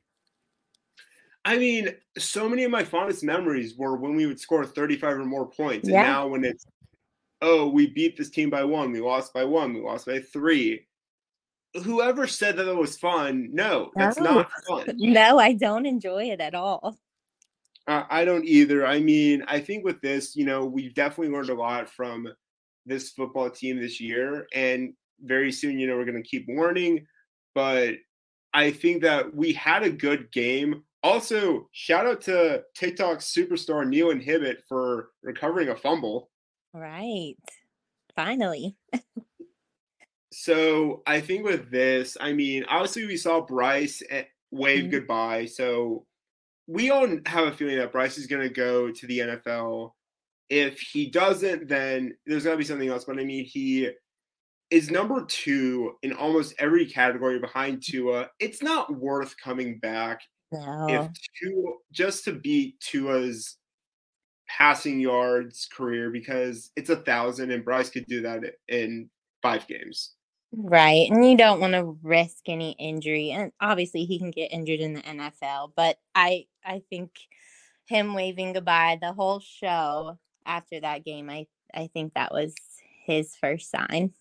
I 1.43 1.57
mean, 1.57 1.89
so 2.17 2.47
many 2.47 2.63
of 2.63 2.71
my 2.71 2.83
fondest 2.83 3.23
memories 3.23 3.75
were 3.75 3.95
when 3.95 4.15
we 4.15 4.25
would 4.25 4.39
score 4.39 4.65
35 4.65 5.19
or 5.19 5.25
more 5.25 5.47
points. 5.47 5.87
And 5.87 5.97
now 5.97 6.27
when 6.27 6.43
it's, 6.43 6.65
oh, 7.41 7.67
we 7.67 7.87
beat 7.87 8.17
this 8.17 8.29
team 8.29 8.49
by 8.49 8.63
one, 8.63 8.91
we 8.91 9.01
lost 9.01 9.33
by 9.33 9.43
one, 9.43 9.73
we 9.73 9.81
lost 9.81 10.05
by 10.05 10.19
three. 10.19 10.85
Whoever 11.83 12.27
said 12.27 12.57
that 12.57 12.67
it 12.67 12.75
was 12.75 12.97
fun, 12.97 13.49
no, 13.51 13.91
that's 13.95 14.19
no. 14.19 14.33
not 14.35 14.51
fun. 14.67 14.85
No, 14.97 15.39
I 15.39 15.53
don't 15.53 15.85
enjoy 15.85 16.25
it 16.25 16.41
at 16.41 16.53
all. 16.53 16.97
Uh, 17.87 18.03
I 18.09 18.25
don't 18.25 18.45
either. 18.45 18.85
I 18.85 18.99
mean, 18.99 19.43
I 19.47 19.59
think 19.59 19.83
with 19.83 19.99
this, 20.01 20.35
you 20.35 20.45
know, 20.45 20.65
we've 20.65 20.93
definitely 20.93 21.33
learned 21.33 21.49
a 21.49 21.55
lot 21.55 21.89
from 21.89 22.27
this 22.85 23.11
football 23.11 23.49
team 23.49 23.79
this 23.79 23.99
year. 23.99 24.47
And 24.53 24.93
very 25.21 25.51
soon, 25.51 25.79
you 25.79 25.87
know, 25.87 25.97
we're 25.97 26.05
going 26.05 26.21
to 26.21 26.29
keep 26.29 26.45
warning. 26.47 27.07
But 27.55 27.95
I 28.53 28.71
think 28.71 29.01
that 29.01 29.33
we 29.35 29.53
had 29.53 29.83
a 29.83 29.89
good 29.89 30.31
game. 30.31 30.83
Also, 31.03 31.67
shout 31.71 32.05
out 32.05 32.21
to 32.21 32.63
TikTok 32.75 33.19
superstar 33.19 33.87
Neil 33.87 34.11
Inhibit 34.11 34.63
for 34.69 35.09
recovering 35.23 35.69
a 35.69 35.75
fumble. 35.75 36.29
Right. 36.73 37.35
Finally. 38.15 38.75
so 40.31 41.01
I 41.05 41.21
think 41.21 41.43
with 41.43 41.71
this, 41.71 42.17
I 42.19 42.33
mean, 42.33 42.63
obviously 42.65 43.05
we 43.05 43.17
saw 43.17 43.41
Bryce 43.41 44.01
eh, 44.09 44.23
wave 44.51 44.85
Mhm. 44.85 44.91
goodbye. 44.91 45.45
So 45.45 46.05
we 46.67 46.89
all 46.89 47.07
have 47.25 47.47
a 47.47 47.51
feeling 47.53 47.77
that 47.77 47.91
Bryce 47.91 48.17
is 48.17 48.27
going 48.27 48.47
to 48.47 48.53
go 48.53 48.91
to 48.91 49.07
the 49.07 49.19
NFL. 49.19 49.95
If 50.49 50.79
he 50.79 51.09
doesn't, 51.09 51.67
then 51.67 52.15
there's 52.25 52.43
going 52.43 52.53
to 52.55 52.57
be 52.59 52.65
something 52.65 52.89
else. 52.89 53.05
But 53.05 53.19
I 53.19 53.23
mean, 53.23 53.45
he 53.45 53.89
is 54.69 54.91
number 54.91 55.25
two 55.25 55.97
in 56.01 56.13
almost 56.13 56.53
every 56.59 56.85
category 56.85 57.39
behind 57.39 57.83
Tua. 57.83 58.29
It's 58.39 58.61
not 58.61 58.93
worth 58.95 59.35
coming 59.37 59.79
back 59.79 60.21
No. 60.51 60.87
if 60.89 61.09
Tua 61.39 61.73
just 61.91 62.25
to 62.25 62.33
beat 62.33 62.79
Tua's 62.79 63.57
passing 64.47 64.99
yards 64.99 65.67
career 65.71 66.09
because 66.09 66.71
it's 66.75 66.89
a 66.89 66.97
thousand 66.97 67.51
and 67.51 67.63
Bryce 67.63 67.89
could 67.89 68.05
do 68.05 68.21
that 68.21 68.41
in 68.67 69.09
five 69.41 69.65
games. 69.67 70.13
Right. 70.53 71.09
And 71.09 71.29
you 71.29 71.37
don't 71.37 71.61
want 71.61 71.73
to 71.73 71.97
risk 72.03 72.49
any 72.49 72.71
injury. 72.71 73.31
And 73.31 73.53
obviously 73.61 74.03
he 74.03 74.19
can 74.19 74.31
get 74.31 74.51
injured 74.51 74.81
in 74.81 74.93
the 74.93 75.01
NFL, 75.01 75.71
but 75.75 75.97
I 76.13 76.47
I 76.65 76.81
think 76.89 77.11
him 77.87 78.13
waving 78.13 78.53
goodbye 78.53 78.97
the 79.01 79.13
whole 79.13 79.39
show 79.39 80.17
after 80.45 80.79
that 80.79 81.05
game, 81.05 81.29
I 81.29 81.47
I 81.73 81.87
think 81.93 82.13
that 82.13 82.33
was 82.33 82.53
his 83.05 83.35
first 83.35 83.71
sign. 83.71 84.13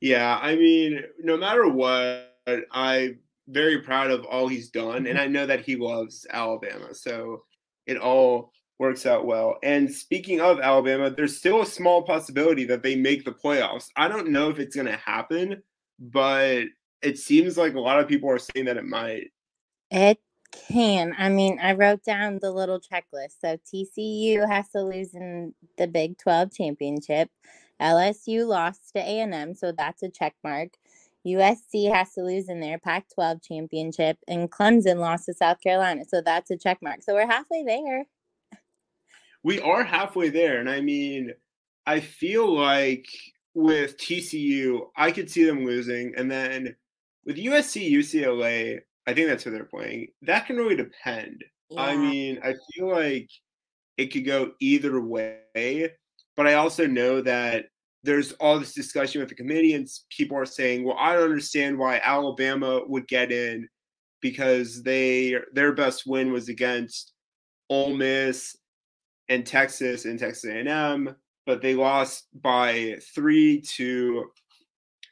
Yeah, 0.00 0.38
I 0.40 0.56
mean, 0.56 1.02
no 1.20 1.36
matter 1.36 1.68
what, 1.68 2.36
I'm 2.70 3.18
very 3.48 3.80
proud 3.80 4.10
of 4.10 4.24
all 4.24 4.48
he's 4.48 4.70
done, 4.70 5.06
and 5.06 5.06
mm-hmm. 5.06 5.18
I 5.18 5.26
know 5.26 5.46
that 5.46 5.64
he 5.64 5.76
loves 5.76 6.26
Alabama, 6.30 6.94
so 6.94 7.44
it 7.86 7.96
all 7.96 8.52
works 8.78 9.06
out 9.06 9.26
well. 9.26 9.56
And 9.62 9.92
speaking 9.92 10.40
of 10.40 10.60
Alabama, 10.60 11.10
there's 11.10 11.36
still 11.36 11.62
a 11.62 11.66
small 11.66 12.02
possibility 12.02 12.64
that 12.66 12.82
they 12.82 12.94
make 12.94 13.24
the 13.24 13.32
playoffs. 13.32 13.88
I 13.96 14.08
don't 14.08 14.28
know 14.28 14.50
if 14.50 14.58
it's 14.58 14.76
going 14.76 14.86
to 14.86 14.96
happen, 14.96 15.62
but 15.98 16.64
it 17.02 17.18
seems 17.18 17.56
like 17.56 17.74
a 17.74 17.80
lot 17.80 17.98
of 17.98 18.08
people 18.08 18.30
are 18.30 18.38
saying 18.38 18.66
that 18.66 18.76
it 18.76 18.84
might. 18.84 19.32
It 19.90 20.18
can. 20.68 21.14
I 21.18 21.28
mean, 21.28 21.58
I 21.60 21.72
wrote 21.72 22.04
down 22.04 22.38
the 22.40 22.52
little 22.52 22.80
checklist. 22.80 23.40
So 23.40 23.58
TCU 23.72 24.48
has 24.48 24.68
to 24.70 24.82
lose 24.82 25.14
in 25.14 25.54
the 25.76 25.86
Big 25.86 26.18
12 26.18 26.52
championship. 26.52 27.30
LSU 27.80 28.46
lost 28.46 28.90
to 28.94 28.98
A&M, 28.98 29.54
so 29.54 29.72
that's 29.72 30.02
a 30.02 30.08
check 30.08 30.34
mark. 30.42 30.70
USC 31.26 31.92
has 31.92 32.12
to 32.14 32.22
lose 32.22 32.48
in 32.48 32.60
their 32.60 32.78
Pac 32.78 33.06
12 33.14 33.42
championship, 33.42 34.18
and 34.28 34.50
Clemson 34.50 34.98
lost 34.98 35.26
to 35.26 35.34
South 35.34 35.60
Carolina, 35.62 36.04
so 36.06 36.20
that's 36.20 36.50
a 36.50 36.56
check 36.56 36.78
mark. 36.82 37.02
So 37.02 37.14
we're 37.14 37.26
halfway 37.26 37.64
there. 37.64 38.04
we 39.42 39.60
are 39.60 39.84
halfway 39.84 40.30
there. 40.30 40.60
And 40.60 40.68
I 40.68 40.80
mean, 40.80 41.32
I 41.86 42.00
feel 42.00 42.52
like 42.54 43.06
with 43.54 43.96
TCU, 43.96 44.88
I 44.96 45.10
could 45.10 45.30
see 45.30 45.44
them 45.44 45.64
losing. 45.64 46.14
And 46.16 46.30
then 46.30 46.76
with 47.24 47.36
USC, 47.36 47.90
UCLA, 47.90 48.80
I 49.06 49.14
think 49.14 49.28
that's 49.28 49.44
who 49.44 49.50
they're 49.50 49.64
playing. 49.64 50.08
That 50.22 50.46
can 50.46 50.56
really 50.56 50.76
depend. 50.76 51.44
I 51.76 51.96
mean, 51.96 52.40
I 52.42 52.54
feel 52.72 52.90
like 52.90 53.28
it 53.96 54.06
could 54.06 54.24
go 54.24 54.52
either 54.60 55.00
way. 55.00 55.92
But 56.36 56.46
I 56.46 56.54
also 56.54 56.86
know 56.86 57.20
that 57.22 57.66
there's 58.08 58.32
all 58.40 58.58
this 58.58 58.72
discussion 58.72 59.20
with 59.20 59.28
the 59.28 59.34
committee, 59.34 59.74
and 59.74 59.86
people 60.08 60.34
are 60.34 60.46
saying, 60.46 60.82
well, 60.82 60.96
I 60.98 61.12
don't 61.12 61.24
understand 61.24 61.78
why 61.78 62.00
Alabama 62.02 62.80
would 62.86 63.06
get 63.06 63.30
in 63.30 63.68
because 64.22 64.82
they 64.82 65.36
their 65.52 65.72
best 65.72 66.04
win 66.06 66.32
was 66.32 66.48
against 66.48 67.12
Ole 67.68 67.94
Miss 67.94 68.56
and 69.28 69.46
Texas 69.46 70.06
and 70.06 70.18
Texas 70.18 70.50
A&M, 70.50 71.14
but 71.44 71.60
they 71.60 71.74
lost 71.74 72.28
by 72.40 72.96
three 73.14 73.60
to 73.76 74.24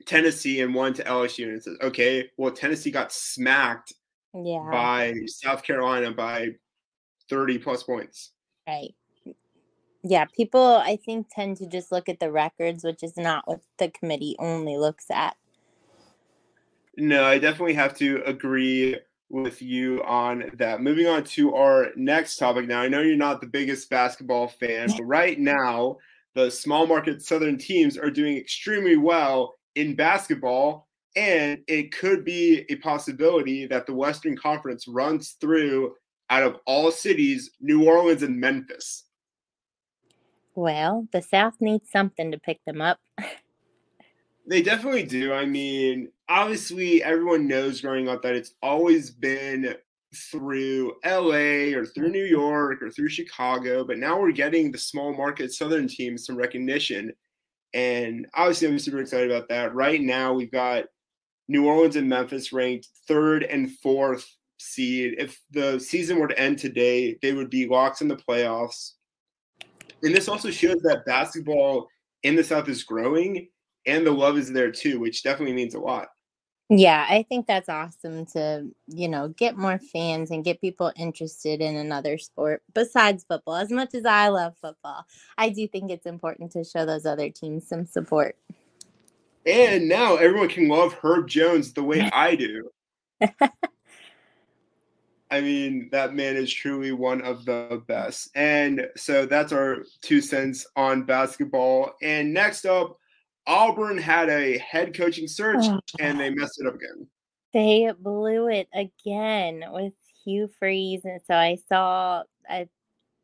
Tennessee 0.06 0.62
and 0.62 0.74
one 0.74 0.94
to 0.94 1.04
LSU. 1.04 1.48
And 1.48 1.56
it 1.56 1.64
says, 1.64 1.76
okay, 1.82 2.30
well, 2.38 2.50
Tennessee 2.50 2.90
got 2.90 3.12
smacked 3.12 3.92
yeah. 4.32 4.66
by 4.72 5.12
South 5.26 5.62
Carolina 5.62 6.12
by 6.12 6.48
30 7.28 7.58
plus 7.58 7.82
points. 7.82 8.32
Right. 8.66 8.94
Yeah, 10.08 10.26
people 10.26 10.62
I 10.62 10.94
think 11.04 11.26
tend 11.34 11.56
to 11.56 11.66
just 11.66 11.90
look 11.90 12.08
at 12.08 12.20
the 12.20 12.30
records, 12.30 12.84
which 12.84 13.02
is 13.02 13.16
not 13.16 13.42
what 13.48 13.60
the 13.78 13.90
committee 13.90 14.36
only 14.38 14.76
looks 14.76 15.06
at. 15.10 15.36
No, 16.96 17.24
I 17.24 17.38
definitely 17.38 17.74
have 17.74 17.92
to 17.98 18.22
agree 18.24 19.00
with 19.30 19.60
you 19.60 20.04
on 20.04 20.52
that. 20.58 20.80
Moving 20.80 21.08
on 21.08 21.24
to 21.24 21.56
our 21.56 21.88
next 21.96 22.36
topic 22.36 22.68
now. 22.68 22.82
I 22.82 22.88
know 22.88 23.00
you're 23.00 23.16
not 23.16 23.40
the 23.40 23.48
biggest 23.48 23.90
basketball 23.90 24.46
fan, 24.46 24.90
but 24.96 25.02
right 25.02 25.40
now, 25.40 25.96
the 26.36 26.52
small 26.52 26.86
market 26.86 27.20
Southern 27.20 27.58
teams 27.58 27.98
are 27.98 28.10
doing 28.10 28.36
extremely 28.36 28.96
well 28.96 29.54
in 29.74 29.96
basketball, 29.96 30.86
and 31.16 31.58
it 31.66 31.90
could 31.90 32.24
be 32.24 32.64
a 32.68 32.76
possibility 32.76 33.66
that 33.66 33.86
the 33.86 33.94
Western 33.94 34.36
Conference 34.36 34.86
runs 34.86 35.32
through 35.40 35.94
out 36.30 36.44
of 36.44 36.58
all 36.64 36.92
cities, 36.92 37.50
New 37.60 37.88
Orleans 37.88 38.22
and 38.22 38.38
Memphis. 38.38 39.05
Well, 40.56 41.06
the 41.12 41.22
South 41.22 41.54
needs 41.60 41.90
something 41.90 42.32
to 42.32 42.38
pick 42.38 42.64
them 42.64 42.80
up. 42.80 42.98
They 44.48 44.62
definitely 44.62 45.02
do. 45.02 45.32
I 45.32 45.44
mean, 45.44 46.12
obviously, 46.28 47.02
everyone 47.02 47.48
knows 47.48 47.80
growing 47.80 48.08
up 48.08 48.22
that 48.22 48.36
it's 48.36 48.54
always 48.62 49.10
been 49.10 49.74
through 50.14 50.94
LA 51.04 51.76
or 51.76 51.84
through 51.84 52.10
New 52.10 52.24
York 52.24 52.80
or 52.80 52.88
through 52.88 53.08
Chicago, 53.08 53.84
but 53.84 53.98
now 53.98 54.20
we're 54.20 54.30
getting 54.30 54.70
the 54.70 54.78
small 54.78 55.12
market 55.12 55.52
Southern 55.52 55.88
teams 55.88 56.24
some 56.24 56.36
recognition. 56.36 57.12
And 57.74 58.28
obviously, 58.34 58.68
I'm 58.68 58.78
super 58.78 59.00
excited 59.00 59.32
about 59.32 59.48
that. 59.48 59.74
Right 59.74 60.00
now, 60.00 60.32
we've 60.32 60.52
got 60.52 60.84
New 61.48 61.66
Orleans 61.66 61.96
and 61.96 62.08
Memphis 62.08 62.52
ranked 62.52 62.86
third 63.08 63.42
and 63.42 63.70
fourth 63.78 64.26
seed. 64.58 65.16
If 65.18 65.40
the 65.50 65.78
season 65.80 66.18
were 66.18 66.28
to 66.28 66.38
end 66.38 66.58
today, 66.58 67.18
they 67.20 67.32
would 67.32 67.50
be 67.50 67.66
locked 67.66 68.00
in 68.00 68.06
the 68.08 68.16
playoffs. 68.16 68.92
And 70.02 70.14
this 70.14 70.28
also 70.28 70.50
shows 70.50 70.80
that 70.82 71.06
basketball 71.06 71.88
in 72.22 72.36
the 72.36 72.44
South 72.44 72.68
is 72.68 72.84
growing 72.84 73.48
and 73.86 74.06
the 74.06 74.10
love 74.10 74.36
is 74.36 74.52
there 74.52 74.70
too, 74.70 75.00
which 75.00 75.22
definitely 75.22 75.54
means 75.54 75.74
a 75.74 75.80
lot. 75.80 76.08
Yeah, 76.68 77.06
I 77.08 77.24
think 77.28 77.46
that's 77.46 77.68
awesome 77.68 78.26
to, 78.26 78.66
you 78.88 79.08
know, 79.08 79.28
get 79.28 79.56
more 79.56 79.78
fans 79.78 80.32
and 80.32 80.44
get 80.44 80.60
people 80.60 80.92
interested 80.96 81.60
in 81.60 81.76
another 81.76 82.18
sport 82.18 82.62
besides 82.74 83.24
football. 83.28 83.54
As 83.54 83.70
much 83.70 83.94
as 83.94 84.04
I 84.04 84.28
love 84.28 84.54
football, 84.60 85.04
I 85.38 85.50
do 85.50 85.68
think 85.68 85.92
it's 85.92 86.06
important 86.06 86.50
to 86.52 86.64
show 86.64 86.84
those 86.84 87.06
other 87.06 87.30
teams 87.30 87.68
some 87.68 87.86
support. 87.86 88.36
And 89.46 89.88
now 89.88 90.16
everyone 90.16 90.48
can 90.48 90.66
love 90.66 90.92
Herb 90.94 91.28
Jones 91.28 91.72
the 91.72 91.84
way 91.84 92.00
I 92.12 92.34
do. 92.34 92.68
I 95.30 95.40
mean, 95.40 95.88
that 95.92 96.14
man 96.14 96.36
is 96.36 96.52
truly 96.52 96.92
one 96.92 97.20
of 97.22 97.44
the 97.44 97.82
best. 97.86 98.30
And 98.34 98.88
so 98.96 99.26
that's 99.26 99.52
our 99.52 99.78
two 100.02 100.20
cents 100.20 100.66
on 100.76 101.02
basketball. 101.02 101.94
And 102.02 102.32
next 102.32 102.64
up, 102.64 102.98
Auburn 103.46 103.98
had 103.98 104.28
a 104.28 104.58
head 104.58 104.96
coaching 104.96 105.28
search 105.28 105.64
and 106.00 106.18
they 106.20 106.30
messed 106.30 106.60
it 106.60 106.66
up 106.66 106.74
again. 106.74 107.08
They 107.52 107.90
blew 107.98 108.48
it 108.48 108.68
again 108.74 109.64
with 109.70 109.94
Hugh 110.24 110.50
Freeze, 110.58 111.04
and 111.04 111.20
so 111.26 111.34
I 111.34 111.56
saw 111.68 112.24
uh, 112.50 112.64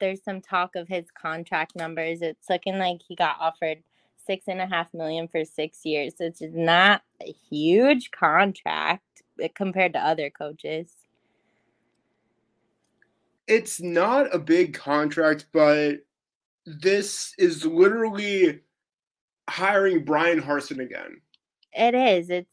there's 0.01 0.25
some 0.25 0.41
talk 0.41 0.75
of 0.75 0.89
his 0.89 1.05
contract 1.11 1.77
numbers. 1.77 2.23
It's 2.23 2.49
looking 2.49 2.79
like 2.79 3.01
he 3.07 3.15
got 3.15 3.37
offered 3.41 3.83
six 4.27 4.49
and 4.49 4.61
a 4.61 4.67
half 4.67 4.89
million 4.95 5.29
for 5.29 5.45
six 5.45 5.85
years, 5.85 6.15
which 6.19 6.41
is 6.41 6.55
not 6.55 7.03
a 7.21 7.35
huge 7.51 8.11
contract 8.11 9.23
uh, 9.43 9.49
compared 9.55 9.93
to 9.93 9.99
other 9.99 10.31
coaches. 10.31 10.93
It's 13.47 13.81
not 13.81 14.35
a 14.35 14.39
big 14.39 14.75
contract, 14.75 15.47
but 15.53 16.01
this 16.65 17.35
is 17.39 17.67
literally 17.67 18.61
hiring 19.49 20.05
Bryan 20.05 20.41
Harsin 20.41 20.81
again. 20.81 21.21
It 21.73 21.95
is. 21.95 22.31
It's 22.31 22.49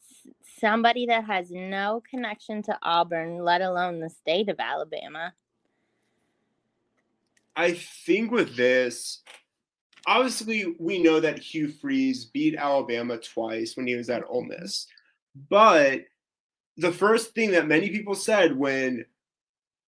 somebody 0.58 1.06
that 1.06 1.24
has 1.24 1.50
no 1.50 2.02
connection 2.08 2.62
to 2.64 2.78
Auburn, 2.82 3.38
let 3.44 3.62
alone 3.62 4.00
the 4.00 4.10
state 4.10 4.48
of 4.48 4.58
Alabama. 4.58 5.32
I 7.56 7.72
think 7.72 8.30
with 8.30 8.56
this, 8.56 9.22
obviously, 10.06 10.74
we 10.78 11.02
know 11.02 11.20
that 11.20 11.38
Hugh 11.38 11.68
Freeze 11.68 12.24
beat 12.24 12.56
Alabama 12.56 13.18
twice 13.18 13.76
when 13.76 13.86
he 13.86 13.96
was 13.96 14.10
at 14.10 14.24
Ole 14.28 14.44
Miss. 14.44 14.86
But 15.48 16.04
the 16.76 16.92
first 16.92 17.34
thing 17.34 17.52
that 17.52 17.68
many 17.68 17.90
people 17.90 18.14
said 18.14 18.56
when 18.56 19.04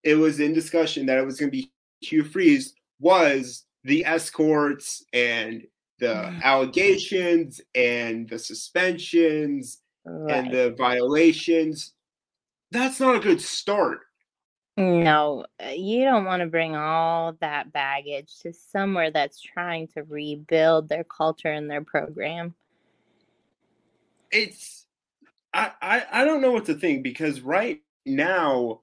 it 0.03 0.15
was 0.15 0.39
in 0.39 0.53
discussion 0.53 1.05
that 1.07 1.17
it 1.17 1.25
was 1.25 1.39
going 1.39 1.51
to 1.51 1.57
be 1.57 1.71
Hugh 2.01 2.23
Freeze 2.23 2.73
was 2.99 3.65
the 3.83 4.05
escorts 4.05 5.03
and 5.13 5.63
the 5.99 6.13
allegations 6.43 7.61
and 7.75 8.27
the 8.29 8.39
suspensions 8.39 9.79
Right. 10.05 10.35
and 10.35 10.51
the 10.53 10.71
violations. 10.77 11.93
That's 12.71 12.99
not 12.99 13.15
a 13.15 13.19
good 13.19 13.39
start. 13.39 14.01
No, 14.75 15.45
uh, 15.63 15.69
you 15.69 16.03
don't 16.03 16.25
want 16.25 16.41
to 16.41 16.47
bring 16.47 16.75
all 16.75 17.37
that 17.39 17.71
baggage 17.71 18.39
to 18.39 18.51
somewhere 18.51 19.11
that's 19.11 19.39
trying 19.39 19.87
to 19.89 20.03
rebuild 20.03 20.89
their 20.89 21.03
culture 21.05 21.51
and 21.51 21.69
their 21.69 21.83
program. 21.83 22.53
It's 24.31 24.87
I 25.53 25.71
I, 25.81 26.05
I 26.11 26.25
don't 26.25 26.41
know 26.41 26.51
what 26.51 26.65
to 26.65 26.73
think 26.73 27.03
because 27.03 27.39
right 27.41 27.81
now, 28.05 28.81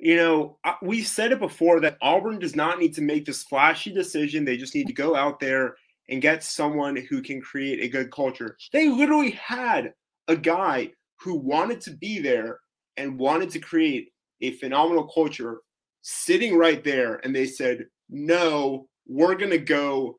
you 0.00 0.16
know, 0.16 0.58
we've 0.82 1.06
said 1.06 1.32
it 1.32 1.38
before 1.38 1.80
that 1.80 1.98
Auburn 2.00 2.38
does 2.38 2.56
not 2.56 2.78
need 2.78 2.94
to 2.94 3.02
make 3.02 3.26
this 3.26 3.42
flashy 3.42 3.92
decision. 3.92 4.44
They 4.44 4.56
just 4.56 4.74
need 4.74 4.86
to 4.86 4.92
go 4.92 5.14
out 5.14 5.40
there 5.40 5.76
and 6.08 6.22
get 6.22 6.42
someone 6.42 6.96
who 6.96 7.22
can 7.22 7.40
create 7.40 7.82
a 7.82 7.88
good 7.88 8.10
culture. 8.10 8.56
They 8.72 8.88
literally 8.88 9.32
had 9.32 9.92
a 10.28 10.36
guy 10.36 10.92
who 11.20 11.34
wanted 11.36 11.80
to 11.82 11.90
be 11.92 12.18
there 12.18 12.60
and 12.96 13.18
wanted 13.18 13.50
to 13.50 13.58
create 13.60 14.10
a 14.40 14.52
phenomenal 14.52 15.06
culture 15.06 15.60
sitting 16.02 16.56
right 16.56 16.82
there 16.82 17.20
and 17.22 17.36
they 17.36 17.46
said, 17.46 17.86
"No, 18.08 18.88
we're 19.06 19.34
going 19.34 19.50
to 19.50 19.58
go 19.58 20.18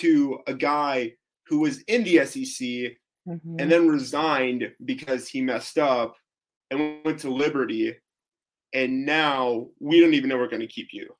to 0.00 0.40
a 0.46 0.54
guy 0.54 1.14
who 1.46 1.60
was 1.60 1.82
in 1.82 2.02
the 2.02 2.18
SEC 2.18 2.98
Mhm. 3.28 3.60
and 3.60 3.70
then 3.70 3.86
resigned 3.88 4.74
because 4.84 5.28
he 5.28 5.40
messed 5.40 5.78
up 5.78 6.16
and 6.70 7.04
went 7.04 7.20
to 7.20 7.30
Liberty. 7.30 7.94
And 8.72 9.04
now 9.04 9.68
we 9.80 10.00
don't 10.00 10.14
even 10.14 10.28
know 10.28 10.38
we're 10.38 10.48
going 10.48 10.60
to 10.60 10.66
keep 10.66 10.88
you. 10.92 11.14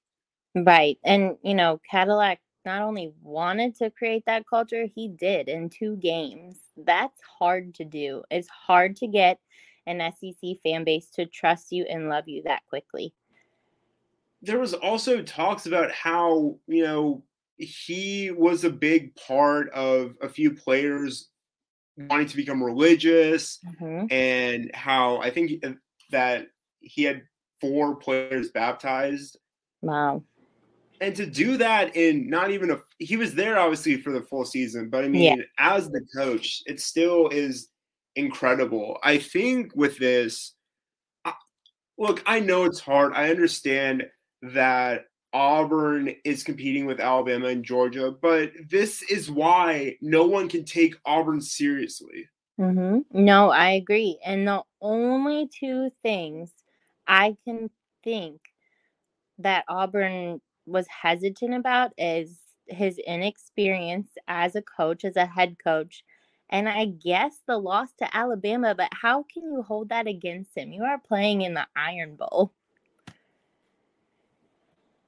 Right. 0.54 0.98
And, 1.04 1.36
you 1.42 1.54
know, 1.54 1.80
Cadillac 1.90 2.40
not 2.64 2.82
only 2.82 3.12
wanted 3.22 3.74
to 3.76 3.90
create 3.90 4.24
that 4.26 4.46
culture, 4.48 4.86
he 4.94 5.08
did 5.08 5.48
in 5.48 5.68
two 5.68 5.96
games. 5.96 6.58
That's 6.76 7.20
hard 7.38 7.74
to 7.76 7.84
do. 7.84 8.22
It's 8.30 8.48
hard 8.48 8.96
to 8.96 9.06
get 9.06 9.38
an 9.86 10.00
SEC 10.12 10.58
fan 10.62 10.84
base 10.84 11.08
to 11.10 11.26
trust 11.26 11.72
you 11.72 11.84
and 11.90 12.08
love 12.08 12.28
you 12.28 12.42
that 12.44 12.62
quickly. 12.68 13.12
There 14.42 14.58
was 14.58 14.74
also 14.74 15.22
talks 15.22 15.66
about 15.66 15.90
how, 15.90 16.58
you 16.66 16.84
know, 16.84 17.24
he 17.56 18.30
was 18.30 18.64
a 18.64 18.70
big 18.70 19.14
part 19.14 19.70
of 19.70 20.14
a 20.20 20.28
few 20.28 20.52
players 20.54 21.30
wanting 21.96 22.26
to 22.26 22.36
become 22.36 22.62
religious 22.62 23.58
Mhm. 23.64 24.10
and 24.10 24.70
how 24.74 25.18
I 25.18 25.30
think 25.30 25.64
that 26.10 26.46
he 26.80 27.02
had 27.02 27.22
four 27.62 27.96
players 27.96 28.50
baptized. 28.50 29.38
Wow. 29.80 30.22
and 31.00 31.16
to 31.16 31.24
do 31.26 31.56
that 31.56 31.96
in 31.96 32.28
not 32.28 32.50
even 32.50 32.70
a 32.72 32.78
he 32.98 33.16
was 33.16 33.34
there 33.34 33.58
obviously 33.58 33.96
for 33.96 34.12
the 34.12 34.20
full 34.22 34.44
season 34.44 34.88
but 34.90 35.04
i 35.04 35.08
mean 35.08 35.42
as 35.58 35.88
the 35.90 36.04
coach 36.16 36.62
it 36.66 36.78
still 36.80 37.28
is 37.28 37.68
incredible. 38.14 38.98
I 39.02 39.16
think 39.18 39.74
with 39.74 39.98
this 39.98 40.52
I- 41.24 41.32
look 41.98 42.22
i 42.26 42.38
know 42.40 42.64
it's 42.64 42.78
hard. 42.80 43.12
I 43.14 43.30
understand 43.30 44.04
that 44.42 45.06
auburn 45.32 46.14
is 46.24 46.44
competing 46.44 46.84
with 46.84 47.00
alabama 47.00 47.46
and 47.46 47.64
georgia 47.64 48.12
but 48.20 48.52
this 48.68 49.00
is 49.10 49.30
why 49.30 49.96
no 50.02 50.26
one 50.26 50.46
can 50.48 50.64
take 50.64 50.94
auburn 51.06 51.40
seriously. 51.40 52.28
Hmm 52.58 52.98
No, 53.12 53.50
I 53.50 53.70
agree. 53.72 54.18
And 54.24 54.46
the 54.46 54.62
only 54.80 55.48
two 55.48 55.90
things 56.02 56.52
I 57.06 57.36
can 57.44 57.70
think 58.04 58.40
that 59.38 59.64
Auburn 59.68 60.40
was 60.66 60.86
hesitant 60.86 61.54
about 61.54 61.92
is 61.98 62.38
his 62.66 62.98
inexperience 62.98 64.08
as 64.28 64.54
a 64.54 64.62
coach, 64.62 65.04
as 65.04 65.16
a 65.16 65.26
head 65.26 65.56
coach, 65.62 66.04
and 66.50 66.68
I 66.68 66.86
guess 66.86 67.40
the 67.46 67.58
loss 67.58 67.92
to 67.98 68.16
Alabama. 68.16 68.74
But 68.74 68.90
how 68.92 69.24
can 69.32 69.44
you 69.44 69.62
hold 69.62 69.88
that 69.88 70.06
against 70.06 70.56
him? 70.56 70.72
You 70.72 70.84
are 70.84 70.98
playing 70.98 71.42
in 71.42 71.54
the 71.54 71.66
Iron 71.76 72.16
Bowl. 72.16 72.52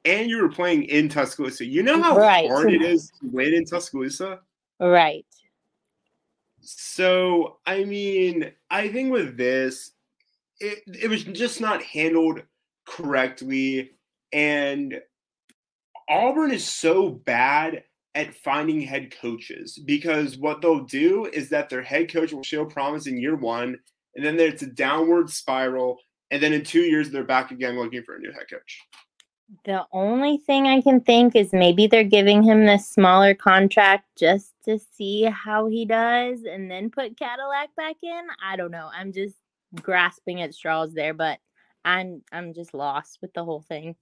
and 0.06 0.28
you 0.28 0.42
were 0.42 0.50
playing 0.50 0.82
in 0.84 1.08
tuscaloosa 1.08 1.64
you 1.64 1.82
know 1.82 2.02
how 2.02 2.14
Right. 2.14 2.46
hard 2.46 2.70
it 2.74 2.82
is 2.82 3.10
to 3.22 3.28
win 3.28 3.54
in 3.54 3.64
tuscaloosa 3.64 4.40
Right. 4.78 5.24
So, 6.60 7.58
I 7.66 7.84
mean, 7.84 8.52
I 8.70 8.88
think 8.88 9.12
with 9.12 9.36
this, 9.36 9.92
it, 10.60 10.82
it 10.86 11.08
was 11.08 11.24
just 11.24 11.60
not 11.60 11.82
handled 11.82 12.42
correctly. 12.86 13.92
And 14.32 15.00
Auburn 16.08 16.50
is 16.50 16.66
so 16.66 17.10
bad 17.10 17.84
at 18.14 18.34
finding 18.34 18.80
head 18.80 19.14
coaches 19.20 19.78
because 19.84 20.36
what 20.36 20.60
they'll 20.60 20.84
do 20.84 21.26
is 21.26 21.48
that 21.50 21.68
their 21.68 21.82
head 21.82 22.12
coach 22.12 22.32
will 22.32 22.44
show 22.44 22.64
promise 22.64 23.06
in 23.06 23.18
year 23.18 23.36
one, 23.36 23.78
and 24.14 24.24
then 24.24 24.38
it's 24.38 24.62
a 24.62 24.66
downward 24.66 25.30
spiral. 25.30 25.98
And 26.30 26.42
then 26.42 26.52
in 26.52 26.64
two 26.64 26.80
years, 26.80 27.10
they're 27.10 27.24
back 27.24 27.50
again 27.50 27.76
looking 27.78 28.02
for 28.02 28.16
a 28.16 28.18
new 28.18 28.32
head 28.32 28.46
coach. 28.50 28.80
The 29.64 29.84
only 29.92 30.38
thing 30.38 30.66
I 30.66 30.80
can 30.80 31.00
think 31.00 31.36
is 31.36 31.52
maybe 31.52 31.86
they're 31.86 32.02
giving 32.02 32.42
him 32.42 32.64
this 32.64 32.88
smaller 32.88 33.34
contract 33.34 34.06
just 34.18 34.52
to 34.64 34.78
see 34.78 35.24
how 35.24 35.66
he 35.66 35.84
does 35.84 36.40
and 36.44 36.70
then 36.70 36.90
put 36.90 37.18
Cadillac 37.18 37.74
back 37.76 37.96
in. 38.02 38.22
I 38.42 38.56
don't 38.56 38.70
know. 38.70 38.90
I'm 38.92 39.12
just 39.12 39.36
grasping 39.82 40.42
at 40.42 40.54
straws 40.54 40.94
there, 40.94 41.14
but 41.14 41.38
I'm 41.84 42.22
I'm 42.32 42.54
just 42.54 42.74
lost 42.74 43.18
with 43.20 43.32
the 43.34 43.44
whole 43.44 43.62
thing. 43.62 43.96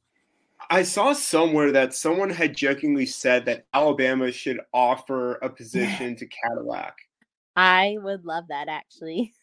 I 0.71 0.83
saw 0.85 1.13
somewhere 1.13 1.73
that 1.73 1.95
someone 1.95 2.31
had 2.31 2.57
jokingly 2.57 3.07
said 3.07 3.45
that 3.47 3.67
Alabama 3.75 4.31
should 4.31 4.61
offer 4.73 5.35
a 5.37 5.49
position 5.49 6.15
to 6.17 6.27
Cadillac. 6.27 6.97
I 7.57 7.97
would 8.01 8.25
love 8.25 8.45
that 8.49 8.69
actually. 8.69 9.33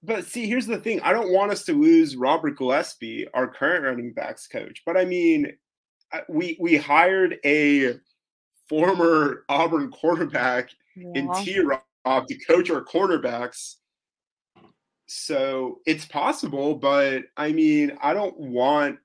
But 0.00 0.26
see, 0.26 0.46
here's 0.46 0.66
the 0.66 0.78
thing. 0.78 1.00
I 1.00 1.12
don't 1.12 1.32
want 1.32 1.50
us 1.50 1.64
to 1.64 1.72
lose 1.72 2.14
Robert 2.14 2.56
Gillespie, 2.56 3.26
our 3.34 3.48
current 3.48 3.84
running 3.84 4.12
backs 4.12 4.46
coach. 4.46 4.82
But 4.86 4.96
I 4.96 5.04
mean, 5.04 5.52
uh, 6.12 6.20
we 6.28 6.56
we 6.60 6.76
hired 6.76 7.38
a 7.44 7.94
former 8.68 9.44
Auburn 9.48 9.90
quarterback 9.90 10.70
in 10.94 11.26
Yeah. 11.26 11.42
T 11.42 11.58
Rob 11.58 12.28
to 12.28 12.44
coach 12.46 12.70
our 12.70 12.84
cornerbacks. 12.84 13.76
So 15.08 15.80
it's 15.86 16.04
possible, 16.04 16.74
but 16.74 17.24
I 17.34 17.52
mean, 17.52 17.96
I 18.02 18.12
don't 18.12 18.38
want 18.38 18.98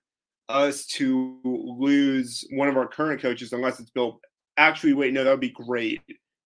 us 0.49 0.85
to 0.85 1.39
lose 1.45 2.45
one 2.51 2.67
of 2.67 2.75
our 2.75 2.87
current 2.87 3.21
coaches 3.21 3.53
unless 3.53 3.79
it's 3.79 3.89
Bill. 3.89 4.19
Actually, 4.57 4.93
wait, 4.93 5.13
no, 5.13 5.23
that 5.23 5.31
would 5.31 5.39
be 5.39 5.49
great. 5.49 6.01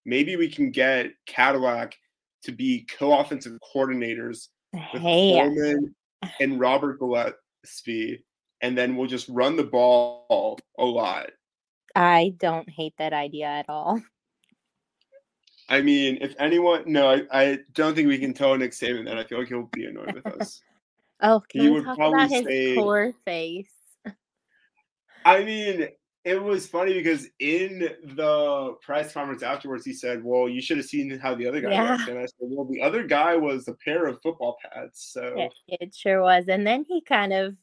Maybe 0.05 0.35
we 0.35 0.47
can 0.47 0.69
get 0.69 1.11
Cadillac 1.25 1.95
to 2.43 2.51
be 2.51 2.87
co-offensive 2.97 3.57
coordinators 3.73 4.49
with 4.93 5.01
Hey, 5.01 5.33
Foreman 5.33 5.95
and 6.39 6.59
Robert 6.59 6.99
Gillespie, 6.99 8.23
and 8.61 8.77
then 8.77 8.95
we'll 8.95 9.07
just 9.07 9.27
run 9.27 9.55
the 9.55 9.63
ball 9.63 10.59
a 10.77 10.85
lot. 10.85 11.31
I 11.95 12.35
don't 12.37 12.69
hate 12.69 12.93
that 12.99 13.13
idea 13.13 13.47
at 13.47 13.65
all. 13.69 14.03
I 15.69 15.81
mean, 15.81 16.17
if 16.21 16.33
anyone, 16.39 16.83
no, 16.85 17.09
I, 17.09 17.23
I 17.31 17.59
don't 17.73 17.93
think 17.95 18.07
we 18.07 18.17
can 18.17 18.33
tell 18.33 18.55
Nick 18.55 18.71
Saban 18.71 19.05
that. 19.05 19.17
I 19.17 19.23
feel 19.25 19.39
like 19.39 19.47
he'll 19.49 19.69
be 19.73 19.85
annoyed 19.85 20.13
with 20.13 20.25
us. 20.41 20.61
Oh, 21.19 21.41
can 21.49 21.61
He 21.61 21.69
would 21.71 21.83
talk 21.83 21.97
probably 21.97 22.19
about 22.25 22.29
his 22.29 22.45
say- 22.45 22.75
poor 22.75 23.11
face? 23.25 23.71
I 25.25 25.43
mean, 25.43 25.87
it 26.23 26.41
was 26.41 26.67
funny 26.67 26.93
because 26.93 27.27
in 27.39 27.89
the 28.03 28.75
press 28.83 29.13
conference 29.13 29.41
afterwards, 29.41 29.83
he 29.83 29.93
said, 29.93 30.23
"Well, 30.23 30.47
you 30.47 30.61
should 30.61 30.77
have 30.77 30.85
seen 30.85 31.17
how 31.17 31.33
the 31.33 31.47
other 31.47 31.59
guy 31.59 31.71
Yeah. 31.71 31.95
looked." 31.95 32.09
And 32.09 32.19
I 32.19 32.25
said, 32.25 32.33
"Well, 32.41 32.65
the 32.65 32.81
other 32.83 33.03
guy 33.07 33.35
was 33.35 33.67
a 33.67 33.73
pair 33.73 34.05
of 34.05 34.21
football 34.21 34.57
pads." 34.61 34.99
So 35.11 35.49
It, 35.67 35.81
it 35.81 35.95
sure 35.95 36.21
was. 36.21 36.45
And 36.49 36.67
then 36.67 36.85
he 36.87 37.01
kind 37.01 37.33
of 37.33 37.55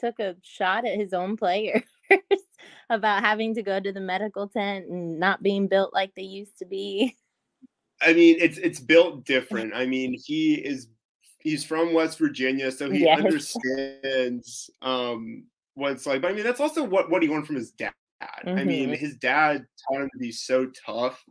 took 0.00 0.18
a 0.18 0.34
shot 0.42 0.84
at 0.84 0.98
his 0.98 1.12
own 1.12 1.36
players 1.36 1.82
about 2.90 3.22
having 3.22 3.54
to 3.54 3.62
go 3.62 3.78
to 3.78 3.92
the 3.92 4.00
medical 4.00 4.48
tent 4.48 4.86
and 4.88 5.20
not 5.20 5.44
being 5.44 5.68
built 5.68 5.94
like 5.94 6.12
they 6.16 6.22
used 6.22 6.58
to 6.58 6.66
be. 6.66 7.16
I 8.02 8.12
mean, 8.12 8.36
it's 8.40 8.58
it's 8.58 8.80
built 8.80 9.24
different. 9.24 9.74
I 9.74 9.86
mean, 9.86 10.14
he 10.24 10.54
is 10.54 10.88
he's 11.38 11.64
from 11.64 11.94
West 11.94 12.18
Virginia, 12.18 12.70
so 12.70 12.90
he 12.90 13.04
Yes. 13.04 13.18
understands 13.18 14.70
um 14.82 15.44
what 15.74 15.92
it's 15.92 16.06
like. 16.06 16.22
But 16.22 16.30
I 16.32 16.34
mean, 16.34 16.44
that's 16.44 16.60
also 16.60 16.84
what 16.84 17.10
what 17.10 17.22
he 17.22 17.28
learned 17.28 17.46
from 17.46 17.56
his 17.56 17.70
dad. 17.72 17.92
I 18.46 18.64
mean, 18.64 18.94
his 18.94 19.16
dad 19.16 19.66
taught 19.88 20.02
him 20.02 20.10
to 20.12 20.18
be 20.18 20.32
so 20.32 20.70
tough. 20.86 21.22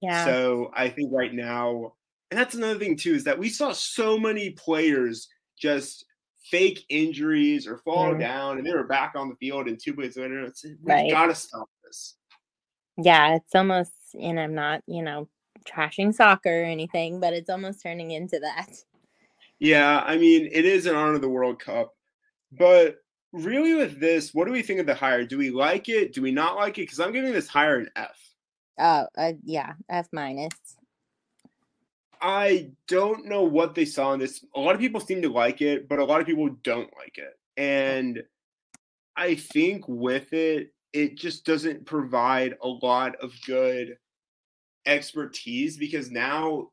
Yeah. 0.00 0.24
So 0.24 0.70
I 0.74 0.88
think 0.90 1.10
right 1.12 1.32
now, 1.32 1.94
and 2.30 2.38
that's 2.38 2.54
another 2.54 2.78
thing 2.78 2.96
too, 2.96 3.14
is 3.14 3.24
that 3.24 3.38
we 3.38 3.48
saw 3.48 3.72
so 3.72 4.18
many 4.18 4.50
players 4.50 5.28
just 5.58 6.04
fake 6.50 6.84
injuries 6.90 7.66
or 7.66 7.78
fall 7.78 8.14
Mhm. 8.14 8.18
down, 8.20 8.58
and 8.58 8.66
they 8.66 8.74
were 8.74 8.84
back 8.86 9.14
on 9.16 9.30
the 9.30 9.36
field 9.36 9.66
in 9.68 9.78
two 9.78 9.94
plays 9.94 10.16
later. 10.16 10.42
It's, 10.44 10.62
we've 10.64 10.78
Right. 10.82 11.10
got 11.10 11.26
to 11.26 11.34
stop 11.34 11.68
this. 11.84 12.16
yeah, 12.98 13.36
it's 13.36 13.54
almost, 13.54 13.92
and 14.20 14.38
I'm 14.38 14.54
not, 14.54 14.82
you 14.86 15.02
know, 15.02 15.28
trashing 15.64 16.14
soccer 16.14 16.62
or 16.62 16.64
anything, 16.64 17.20
but 17.20 17.32
it's 17.32 17.50
almost 17.50 17.82
turning 17.82 18.10
into 18.10 18.38
that. 18.40 18.72
Yeah, 19.58 20.02
I 20.04 20.16
mean, 20.16 20.48
it 20.50 20.64
is 20.64 20.86
an 20.86 20.94
honor 20.94 21.14
of 21.14 21.20
the 21.20 21.28
World 21.28 21.58
Cup, 21.58 21.94
but 22.52 22.96
really 23.32 23.74
with 23.74 24.00
this, 24.00 24.32
what 24.32 24.46
do 24.46 24.52
we 24.52 24.62
think 24.62 24.80
of 24.80 24.86
the 24.86 24.94
hire? 24.94 25.24
Do 25.24 25.38
we 25.38 25.50
like 25.50 25.88
it? 25.88 26.12
Do 26.12 26.22
we 26.22 26.32
not 26.32 26.56
like 26.56 26.78
it? 26.78 26.82
Because 26.82 27.00
I'm 27.00 27.12
giving 27.12 27.32
this 27.32 27.48
hire 27.48 27.78
an 27.78 27.90
F. 27.96 28.18
Oh, 28.78 29.06
uh, 29.16 29.32
yeah, 29.44 29.74
F 29.88 30.08
minus. 30.12 30.52
I 32.20 32.70
don't 32.88 33.26
know 33.26 33.42
what 33.42 33.74
they 33.74 33.84
saw 33.84 34.12
in 34.14 34.20
this. 34.20 34.44
A 34.54 34.60
lot 34.60 34.74
of 34.74 34.80
people 34.80 35.00
seem 35.00 35.22
to 35.22 35.28
like 35.28 35.60
it, 35.60 35.88
but 35.88 35.98
a 35.98 36.04
lot 36.04 36.20
of 36.20 36.26
people 36.26 36.48
don't 36.62 36.90
like 36.98 37.18
it. 37.18 37.38
And 37.56 38.22
I 39.16 39.34
think 39.34 39.84
with 39.86 40.32
it, 40.32 40.72
it 40.92 41.16
just 41.16 41.44
doesn't 41.44 41.86
provide 41.86 42.54
a 42.62 42.68
lot 42.68 43.16
of 43.16 43.32
good 43.46 43.96
expertise 44.86 45.76
because 45.76 46.10
now, 46.10 46.68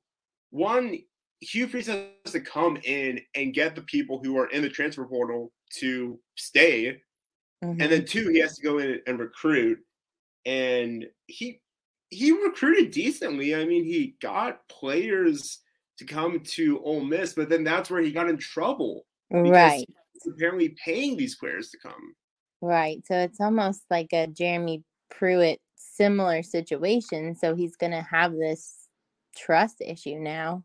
one, 0.49 0.97
Hugh 1.41 1.67
Freeze 1.67 1.87
has 1.87 2.07
to 2.27 2.39
come 2.39 2.77
in 2.83 3.19
and 3.35 3.53
get 3.53 3.75
the 3.75 3.81
people 3.83 4.21
who 4.23 4.37
are 4.37 4.47
in 4.47 4.61
the 4.61 4.69
transfer 4.69 5.05
portal 5.05 5.51
to 5.79 6.19
stay. 6.35 7.01
Mhm. 7.63 7.81
And 7.81 7.91
then 7.91 8.05
two, 8.05 8.29
he 8.29 8.39
has 8.39 8.55
to 8.57 8.63
go 8.63 8.79
in 8.79 9.01
and 9.07 9.19
recruit. 9.19 9.79
And 10.45 11.05
he 11.27 11.61
he 12.09 12.31
recruited 12.31 12.91
decently. 12.91 13.55
I 13.55 13.65
mean, 13.65 13.85
he 13.85 14.15
got 14.21 14.67
players 14.67 15.59
to 15.97 16.05
come 16.05 16.41
to 16.41 16.81
Ole 16.83 17.05
Miss, 17.05 17.33
but 17.33 17.47
then 17.47 17.63
that's 17.63 17.89
where 17.89 18.01
he 18.01 18.11
got 18.11 18.29
in 18.29 18.37
trouble. 18.37 19.05
because 19.29 19.49
right, 19.49 19.87
he's 20.13 20.33
apparently 20.33 20.75
paying 20.83 21.15
these 21.15 21.37
players 21.37 21.69
to 21.69 21.77
come. 21.77 22.13
right. 22.61 23.01
So 23.05 23.15
it's 23.17 23.39
almost 23.39 23.83
like 23.89 24.11
a 24.13 24.27
Jeremy 24.27 24.83
Pruitt 25.09 25.61
similar 25.95 26.43
situation. 26.43 27.35
So 27.35 27.55
he's 27.55 27.75
going 27.75 27.91
to 27.91 28.01
have 28.01 28.33
this 28.33 28.87
trust 29.35 29.81
issue 29.81 30.19
now. 30.19 30.63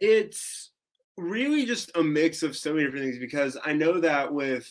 It's 0.00 0.70
really 1.16 1.64
just 1.64 1.96
a 1.96 2.02
mix 2.02 2.42
of 2.42 2.56
so 2.56 2.74
many 2.74 2.84
different 2.84 3.04
things 3.04 3.18
because 3.18 3.56
I 3.64 3.72
know 3.72 4.00
that 4.00 4.32
with 4.32 4.68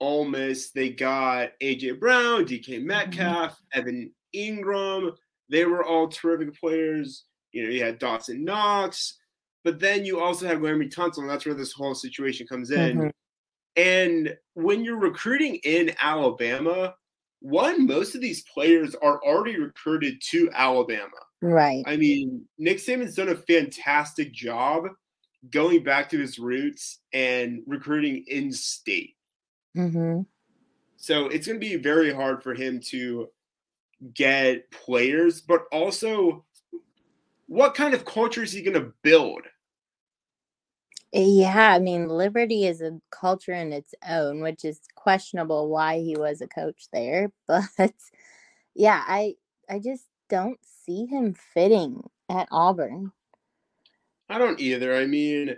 Ole 0.00 0.24
Miss, 0.24 0.70
they 0.70 0.90
got 0.90 1.50
AJ 1.62 2.00
Brown, 2.00 2.44
DK 2.44 2.82
Metcalf, 2.82 3.60
Evan 3.72 4.12
Engram. 4.34 5.12
They 5.48 5.64
were 5.64 5.84
all 5.84 6.08
terrific 6.08 6.58
players. 6.58 7.24
You 7.52 7.64
know, 7.64 7.70
you 7.70 7.84
had 7.84 8.00
Dawson 8.00 8.44
Knox, 8.44 9.18
but 9.62 9.78
then 9.78 10.04
you 10.04 10.20
also 10.20 10.46
have 10.48 10.58
Laremy 10.58 10.92
Tunsil, 10.92 11.18
and 11.18 11.30
that's 11.30 11.46
where 11.46 11.54
this 11.54 11.72
whole 11.72 11.94
situation 11.94 12.46
comes 12.48 12.70
in. 12.72 12.98
Mhm. 12.98 13.10
And 13.76 14.36
when 14.54 14.84
you're 14.84 14.98
recruiting 14.98 15.56
in 15.56 15.94
Alabama, 16.00 16.96
one, 17.44 17.86
most 17.86 18.14
of 18.14 18.22
these 18.22 18.42
players 18.42 18.94
are 18.94 19.22
already 19.22 19.60
recruited 19.60 20.18
to 20.30 20.48
Alabama. 20.54 21.10
Right. 21.42 21.84
I 21.86 21.96
mean, 21.98 22.46
Nick 22.56 22.78
Saban's 22.78 23.16
done 23.16 23.28
a 23.28 23.36
fantastic 23.36 24.32
job 24.32 24.86
going 25.50 25.84
back 25.84 26.08
to 26.08 26.18
his 26.18 26.38
roots 26.38 27.00
and 27.12 27.62
recruiting 27.66 28.24
in 28.28 28.50
state. 28.50 29.16
hmm 29.74 30.22
So 30.96 31.26
it's 31.26 31.46
going 31.46 31.60
to 31.60 31.66
be 31.66 31.76
very 31.76 32.14
hard 32.14 32.42
for 32.42 32.54
him 32.54 32.80
to 32.86 33.28
get 34.14 34.70
players, 34.70 35.42
but 35.42 35.64
also 35.70 36.46
what 37.46 37.74
kind 37.74 37.92
of 37.92 38.06
culture 38.06 38.42
is 38.42 38.52
he 38.52 38.62
going 38.62 38.82
to 38.82 38.92
build? 39.02 39.42
Yeah, 41.16 41.74
I 41.74 41.78
mean, 41.78 42.08
Liberty 42.08 42.66
is 42.66 42.80
a 42.80 43.00
culture 43.12 43.52
in 43.52 43.72
its 43.72 43.94
own, 44.08 44.40
which 44.40 44.64
is 44.64 44.80
questionable 44.96 45.68
why 45.68 46.00
he 46.00 46.16
was 46.16 46.40
a 46.40 46.48
coach 46.48 46.88
there. 46.92 47.30
But 47.46 47.92
yeah, 48.74 49.02
I 49.06 49.36
I 49.70 49.78
just 49.78 50.06
don't 50.28 50.58
see 50.84 51.06
him 51.06 51.34
fitting 51.54 52.02
at 52.28 52.48
Auburn. 52.50 53.12
I 54.28 54.38
don't 54.38 54.58
either. 54.58 54.96
I 54.96 55.06
mean, 55.06 55.56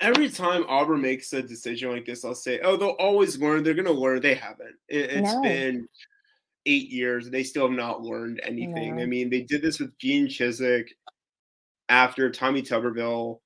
every 0.00 0.30
time 0.30 0.64
Auburn 0.68 1.00
makes 1.00 1.32
a 1.32 1.42
decision 1.42 1.90
like 1.90 2.06
this, 2.06 2.24
I'll 2.24 2.36
say, 2.36 2.60
oh, 2.60 2.76
they'll 2.76 2.90
always 2.90 3.38
learn. 3.38 3.64
They're 3.64 3.74
going 3.74 3.86
to 3.86 3.92
learn. 3.92 4.20
They 4.20 4.34
haven't. 4.34 4.76
It, 4.88 5.10
has 5.10 5.34
No. 5.34 5.42
been 5.42 5.88
eight 6.66 6.90
years. 6.90 7.28
They 7.28 7.42
still 7.42 7.66
have 7.68 7.76
not 7.76 8.02
learned 8.02 8.40
anything. 8.44 8.96
No. 8.96 9.02
I 9.02 9.06
mean, 9.06 9.30
they 9.30 9.40
did 9.42 9.62
this 9.62 9.80
with 9.80 9.98
Gene 9.98 10.28
Chizik 10.28 10.90
after 11.88 12.30
Tommy 12.30 12.62
Tuberville. 12.62 13.40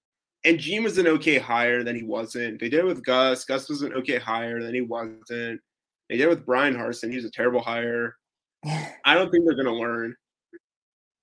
And 0.46 0.60
Gene 0.60 0.84
was 0.84 0.96
an 0.96 1.08
okay 1.08 1.38
hire, 1.38 1.82
then 1.82 1.96
he 1.96 2.04
wasn't. 2.04 2.60
They 2.60 2.68
did 2.68 2.78
it 2.78 2.86
with 2.86 3.04
Gus. 3.04 3.44
Gus 3.44 3.68
was 3.68 3.82
an 3.82 3.92
okay 3.94 4.18
hire, 4.18 4.62
then 4.62 4.74
he 4.74 4.80
wasn't. 4.80 5.26
They 5.28 6.16
did 6.16 6.20
it 6.20 6.28
with 6.28 6.46
Bryan 6.46 6.76
Harsin. 6.76 7.10
He 7.10 7.16
was 7.16 7.24
a 7.24 7.30
terrible 7.32 7.60
hire. 7.60 8.16
I 8.64 9.14
don't 9.14 9.28
think 9.32 9.44
they're 9.44 9.56
going 9.56 9.66
to 9.66 9.72
learn. 9.74 10.14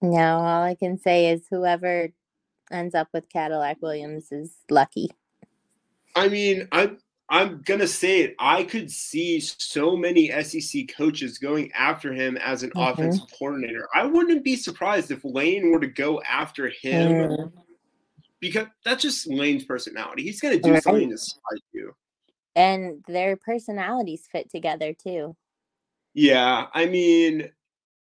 No, 0.02 0.40
all 0.40 0.64
I 0.64 0.76
can 0.76 0.98
say 1.00 1.32
is 1.32 1.48
whoever 1.50 2.10
ends 2.70 2.94
up 2.94 3.08
with 3.14 3.30
Cadillac 3.30 3.78
Williams 3.82 4.30
is 4.34 4.56
lucky. 4.70 5.10
I 6.18 6.28
mean, 6.28 6.68
I'm 6.74 6.98
I'm 7.30 7.62
gonna 7.62 7.88
say 7.88 8.20
it. 8.22 8.36
I 8.38 8.64
could 8.64 8.92
see 8.92 9.40
so 9.40 9.96
many 9.96 10.30
SEC 10.44 10.88
coaches 10.96 11.38
going 11.38 11.72
after 11.72 12.14
him 12.14 12.36
as 12.38 12.62
an 12.62 12.72
Mhm. 12.72 12.92
offensive 12.92 13.26
coordinator. 13.40 13.88
I 13.96 14.06
wouldn't 14.06 14.44
be 14.44 14.58
surprised 14.58 15.10
if 15.10 15.24
Lane 15.24 15.72
were 15.72 15.80
to 15.80 15.88
go 15.88 16.22
after 16.22 16.68
him 16.68 17.14
Mm, 17.14 17.52
because 18.44 18.68
that's 18.84 19.02
just 19.02 19.26
Lane's 19.28 19.64
personality. 19.64 20.24
He's 20.24 20.42
gonna 20.42 20.60
do 20.60 20.74
Right. 20.74 20.84
something 20.84 21.10
to 21.10 21.18
spite 21.18 21.64
you. 21.72 21.96
And 22.56 23.04
their 23.08 23.38
personalities 23.38 24.28
fit 24.30 24.52
together 24.52 24.94
too. 24.94 25.36
Yeah, 26.14 26.68
I 26.74 26.86
mean, 26.86 27.50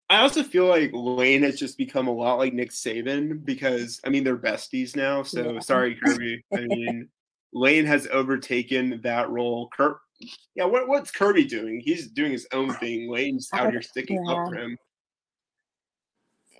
I 0.09 0.17
also 0.19 0.43
feel 0.43 0.67
like 0.67 0.91
Lane 0.93 1.43
has 1.43 1.57
just 1.57 1.77
become 1.77 2.07
a 2.07 2.13
lot 2.13 2.37
like 2.39 2.53
Nick 2.53 2.71
Saban 2.71 3.43
because 3.45 4.01
I 4.03 4.09
mean 4.09 4.23
they're 4.25 4.37
besties 4.37 4.95
now. 4.97 5.23
So 5.23 5.53
Yeah. 5.53 5.59
sorry, 5.59 5.95
Kirby. 5.95 6.43
I 6.53 6.59
mean, 6.61 7.09
Lane 7.53 7.85
has 7.85 8.07
overtaken 8.07 8.99
that 9.03 9.29
role. 9.29 9.69
Kir- 9.69 9.99
yeah, 10.55 10.65
what, 10.65 10.87
what's 10.87 11.09
Kirby 11.11 11.45
doing? 11.45 11.79
He's 11.79 12.09
doing 12.09 12.31
his 12.33 12.47
own 12.51 12.73
thing. 12.73 13.09
Lane's 13.09 13.49
out 13.53 13.71
here 13.71 13.81
sticking 13.81 14.19
up 14.27 14.49
for 14.49 14.55
him. 14.55 14.77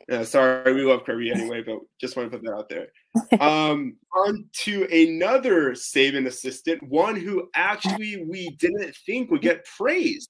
Yeah, 0.09 0.23
sorry, 0.23 0.73
we 0.73 0.81
love 0.81 1.05
Kirby 1.05 1.31
anyway, 1.31 1.63
but 1.65 1.79
just 1.99 2.17
want 2.17 2.29
to 2.31 2.37
put 2.37 2.45
that 2.45 2.53
out 2.53 2.69
there. 2.69 2.87
Um, 3.39 3.97
on 4.15 4.45
to 4.63 4.85
another 4.91 5.71
Saban 5.71 6.27
assistant, 6.27 6.81
one 6.83 7.15
who 7.15 7.49
actually 7.55 8.23
we 8.27 8.49
didn't 8.59 8.95
think 9.05 9.29
would 9.29 9.41
get 9.41 9.65
praised. 9.65 10.29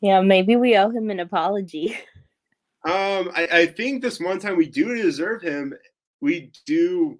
Yeah, 0.00 0.20
maybe 0.20 0.56
we 0.56 0.76
owe 0.76 0.90
him 0.90 1.10
an 1.10 1.20
apology. 1.20 1.96
Um, 2.84 3.30
I, 3.34 3.48
I 3.50 3.66
think 3.66 4.02
this 4.02 4.20
one 4.20 4.38
time 4.38 4.56
we 4.56 4.68
do 4.68 4.94
deserve 4.94 5.42
him. 5.42 5.74
We 6.20 6.52
do. 6.64 7.18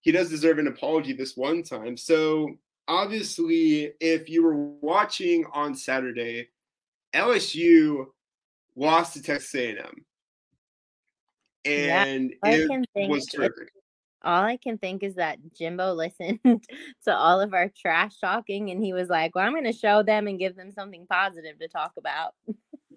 He 0.00 0.12
does 0.12 0.28
deserve 0.28 0.58
an 0.58 0.68
apology 0.68 1.12
this 1.12 1.36
one 1.36 1.62
time. 1.62 1.96
So 1.96 2.56
obviously, 2.86 3.92
if 4.00 4.28
you 4.28 4.42
were 4.42 4.54
watching 4.54 5.44
on 5.52 5.74
Saturday, 5.74 6.48
LSU 7.14 8.06
lost 8.76 9.14
to 9.14 9.22
Texas 9.22 9.54
A&M, 9.54 10.04
and 11.64 12.34
I 12.42 12.66
it 12.94 13.08
was 13.08 13.26
terrific. 13.26 13.68
all 14.22 14.42
I 14.44 14.56
can 14.56 14.78
think 14.78 15.02
is 15.02 15.14
that 15.16 15.38
Jimbo 15.54 15.92
listened 15.94 16.40
to 16.44 17.14
all 17.14 17.40
of 17.40 17.54
our 17.54 17.70
trash 17.76 18.18
talking 18.20 18.70
and 18.70 18.82
he 18.82 18.92
was 18.92 19.08
like, 19.08 19.34
Well, 19.34 19.44
I'm 19.46 19.52
going 19.52 19.64
to 19.64 19.72
show 19.72 20.02
them 20.02 20.26
and 20.26 20.38
give 20.38 20.56
them 20.56 20.72
something 20.72 21.06
positive 21.08 21.58
to 21.58 21.68
talk 21.68 21.92
about. 21.98 22.34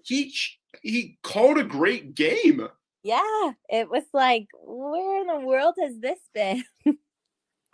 He 0.04 0.34
he 0.82 1.18
called 1.24 1.58
a 1.58 1.64
great 1.64 2.16
game. 2.16 2.68
Yeah, 3.04 3.52
it 3.70 3.90
was 3.90 4.04
like, 4.14 4.48
Where 4.64 5.22
in 5.22 5.28
the 5.28 5.40
world 5.46 5.76
has 5.82 6.00
this 6.00 6.20
been? 6.34 6.64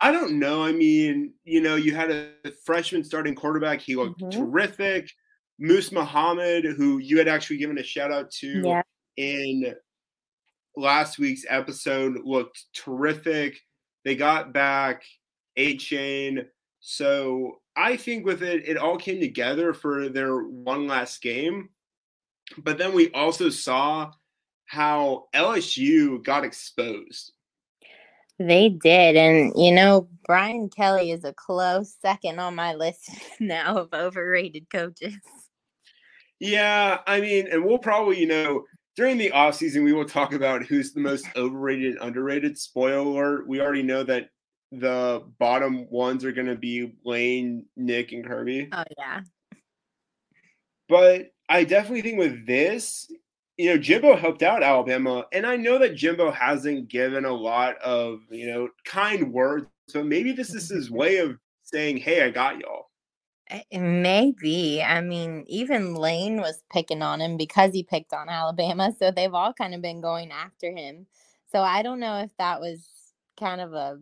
I 0.00 0.12
don't 0.12 0.38
know. 0.38 0.62
I 0.64 0.70
mean, 0.72 1.34
you 1.44 1.60
know, 1.60 1.74
you 1.74 1.92
had 1.94 2.10
a 2.12 2.32
freshman 2.64 3.02
starting 3.02 3.34
quarterback. 3.34 3.80
He 3.80 3.96
looked 3.96 4.20
Mhm. 4.22 4.30
terrific. 4.30 5.10
Moose 5.58 5.90
Muhammad, 5.90 6.64
who 6.64 6.98
you 6.98 7.18
had 7.18 7.26
actually 7.26 7.56
given 7.56 7.78
a 7.78 7.82
shout 7.82 8.12
out 8.12 8.30
to 8.40 8.62
Yeah. 8.62 8.82
in 9.16 9.74
last 10.78 11.18
week's 11.18 11.44
episode, 11.48 12.20
looked 12.24 12.64
terrific. 12.74 13.60
They 14.04 14.16
got 14.16 14.52
back 14.52 15.02
Achane. 15.58 16.46
So 16.80 17.60
I 17.76 17.96
think 17.96 18.24
with 18.24 18.42
it, 18.42 18.68
it 18.68 18.76
all 18.76 18.96
came 18.96 19.20
together 19.20 19.74
for 19.74 20.08
their 20.08 20.38
one 20.38 20.86
last 20.86 21.20
game. 21.20 21.70
But 22.56 22.78
then 22.78 22.94
we 22.94 23.10
also 23.12 23.50
saw 23.50 24.12
how 24.66 25.26
LSU 25.34 26.22
got 26.24 26.44
exposed. 26.44 27.32
They 28.38 28.68
did. 28.68 29.16
And, 29.16 29.52
you 29.56 29.72
know, 29.72 30.08
Brian 30.24 30.68
Kelly 30.68 31.10
is 31.10 31.24
a 31.24 31.34
close 31.34 31.96
second 32.00 32.38
on 32.38 32.54
my 32.54 32.74
list 32.74 33.10
now 33.40 33.76
of 33.78 33.92
overrated 33.92 34.70
coaches. 34.70 35.16
Yeah, 36.40 37.00
I 37.06 37.20
mean, 37.20 37.48
and 37.50 37.64
we'll 37.64 37.78
probably, 37.78 38.20
you 38.20 38.28
know, 38.28 38.64
during 38.98 39.16
the 39.16 39.30
off 39.30 39.54
season, 39.54 39.84
we 39.84 39.92
will 39.92 40.04
talk 40.04 40.32
about 40.32 40.64
who's 40.64 40.92
the 40.92 40.98
most 40.98 41.24
overrated, 41.36 41.96
underrated. 42.00 42.58
Spoiler 42.58 42.96
alert: 42.96 43.46
we 43.46 43.60
already 43.60 43.84
know 43.84 44.02
that 44.02 44.30
the 44.72 45.22
bottom 45.38 45.88
ones 45.88 46.24
are 46.24 46.32
going 46.32 46.48
to 46.48 46.56
be 46.56 46.94
Lane, 47.04 47.66
Nick, 47.76 48.10
and 48.10 48.26
Kirby. 48.26 48.68
Oh, 48.72 48.82
yeah. 48.98 49.20
But 50.88 51.30
I 51.48 51.62
definitely 51.62 52.02
think 52.02 52.18
with 52.18 52.44
this, 52.44 53.08
you 53.56 53.70
know, 53.70 53.78
Jimbo 53.78 54.16
helped 54.16 54.42
out 54.42 54.64
Alabama, 54.64 55.26
and 55.32 55.46
I 55.46 55.54
know 55.54 55.78
that 55.78 55.94
Jimbo 55.94 56.32
hasn't 56.32 56.88
given 56.88 57.24
a 57.24 57.32
lot 57.32 57.78
of, 57.78 58.18
you 58.30 58.50
know, 58.50 58.68
kind 58.84 59.32
words, 59.32 59.66
but 59.94 60.06
maybe 60.06 60.32
this 60.32 60.52
is 60.52 60.68
his 60.68 60.90
way 60.90 61.18
of 61.18 61.38
saying, 61.62 61.98
"Hey, 61.98 62.24
I 62.24 62.30
got 62.30 62.58
y'all." 62.58 62.90
Eh, 63.50 63.78
Maybe. 63.78 64.82
I 64.82 65.00
mean, 65.00 65.44
even 65.46 65.94
Lane 65.94 66.40
was 66.40 66.62
picking 66.70 67.02
on 67.02 67.20
him 67.20 67.36
because 67.36 67.72
he 67.72 67.82
picked 67.82 68.12
on 68.12 68.28
Alabama. 68.28 68.92
So 68.98 69.10
they've 69.10 69.32
all 69.34 69.52
kind 69.52 69.74
of 69.74 69.82
been 69.82 70.00
going 70.00 70.30
after 70.30 70.70
him. 70.70 71.06
So 71.50 71.62
I 71.62 71.82
don't 71.82 72.00
know 72.00 72.18
if 72.18 72.30
that 72.38 72.60
was 72.60 72.88
kind 73.38 73.60
of 73.60 73.72
a, 73.72 73.98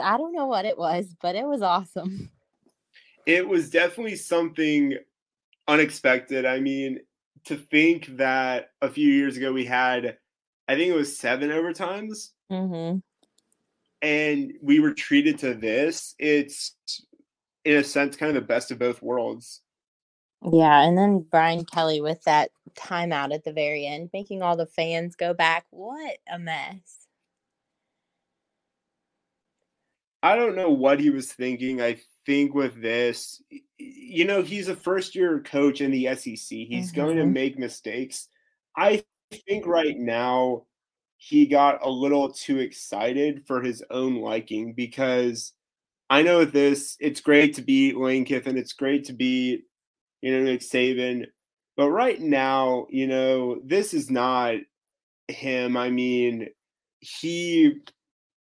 I 0.00 0.16
don't 0.16 0.32
know 0.32 0.46
what 0.46 0.64
it 0.64 0.78
was, 0.78 1.14
but 1.20 1.34
it 1.34 1.46
was 1.46 1.62
awesome. 1.62 2.30
It 3.26 3.46
was 3.46 3.68
definitely 3.68 4.16
something 4.16 4.96
unexpected. 5.68 6.46
I 6.46 6.60
mean, 6.60 7.00
to 7.44 7.56
think 7.56 8.16
that 8.16 8.70
a 8.80 8.88
few 8.88 9.12
years 9.12 9.36
ago 9.36 9.52
we 9.52 9.66
had, 9.66 10.16
I 10.66 10.74
think 10.74 10.90
it 10.90 10.96
was 10.96 11.18
seven 11.18 11.50
overtimes, 11.50 12.30
hmm 12.50 12.98
and 14.00 14.52
we 14.62 14.80
were 14.80 14.94
treated 14.94 15.38
to 15.40 15.54
this. 15.54 16.14
It's, 16.18 16.76
in 17.68 17.76
a 17.76 17.84
sense, 17.84 18.16
kind 18.16 18.30
of 18.30 18.34
the 18.34 18.46
best 18.46 18.70
of 18.70 18.78
both 18.78 19.02
worlds. 19.02 19.60
Yeah. 20.42 20.82
And 20.82 20.96
then 20.96 21.26
Brian 21.30 21.64
Kelly 21.64 22.00
with 22.00 22.22
that 22.24 22.50
timeout 22.74 23.34
at 23.34 23.44
the 23.44 23.52
very 23.52 23.86
end, 23.86 24.10
making 24.12 24.42
all 24.42 24.56
the 24.56 24.66
fans 24.66 25.16
go 25.16 25.34
back. 25.34 25.66
What 25.70 26.18
a 26.32 26.38
mess. 26.38 27.06
I 30.22 30.34
don't 30.36 30.56
know 30.56 30.70
what 30.70 30.98
he 30.98 31.10
was 31.10 31.32
thinking. 31.32 31.80
I 31.80 32.00
think 32.26 32.54
with 32.54 32.80
this, 32.80 33.42
you 33.78 34.24
know, 34.24 34.42
he's 34.42 34.68
a 34.68 34.76
first 34.76 35.14
year 35.14 35.40
coach 35.40 35.80
in 35.80 35.90
the 35.90 36.08
SEC. 36.08 36.64
He's 36.64 36.90
going 36.90 37.16
to 37.16 37.22
Mhm. 37.24 37.32
make 37.32 37.58
mistakes. 37.58 38.28
I 38.76 39.04
think 39.46 39.66
right 39.66 39.96
now 39.96 40.64
he 41.18 41.46
got 41.46 41.84
a 41.84 41.90
little 41.90 42.32
too 42.32 42.58
excited 42.58 43.46
for 43.46 43.60
his 43.60 43.84
own 43.90 44.16
liking 44.16 44.72
because 44.72 45.52
I 46.10 46.22
know 46.22 46.44
this, 46.44 46.96
it's 47.00 47.20
great 47.20 47.54
to 47.54 47.62
beat 47.62 47.96
Lane 47.96 48.24
Kiffin. 48.24 48.56
It's 48.56 48.72
great 48.72 49.04
to 49.04 49.12
beat, 49.12 49.64
you 50.22 50.32
know, 50.32 50.42
Nick 50.42 50.60
Saban. 50.60 51.26
But 51.76 51.90
right 51.90 52.20
now, 52.20 52.86
you 52.90 53.06
know, 53.06 53.60
this 53.64 53.94
is 53.94 54.10
not 54.10 54.54
him. 55.28 55.76
I 55.76 55.90
mean, 55.90 56.48
he 57.00 57.80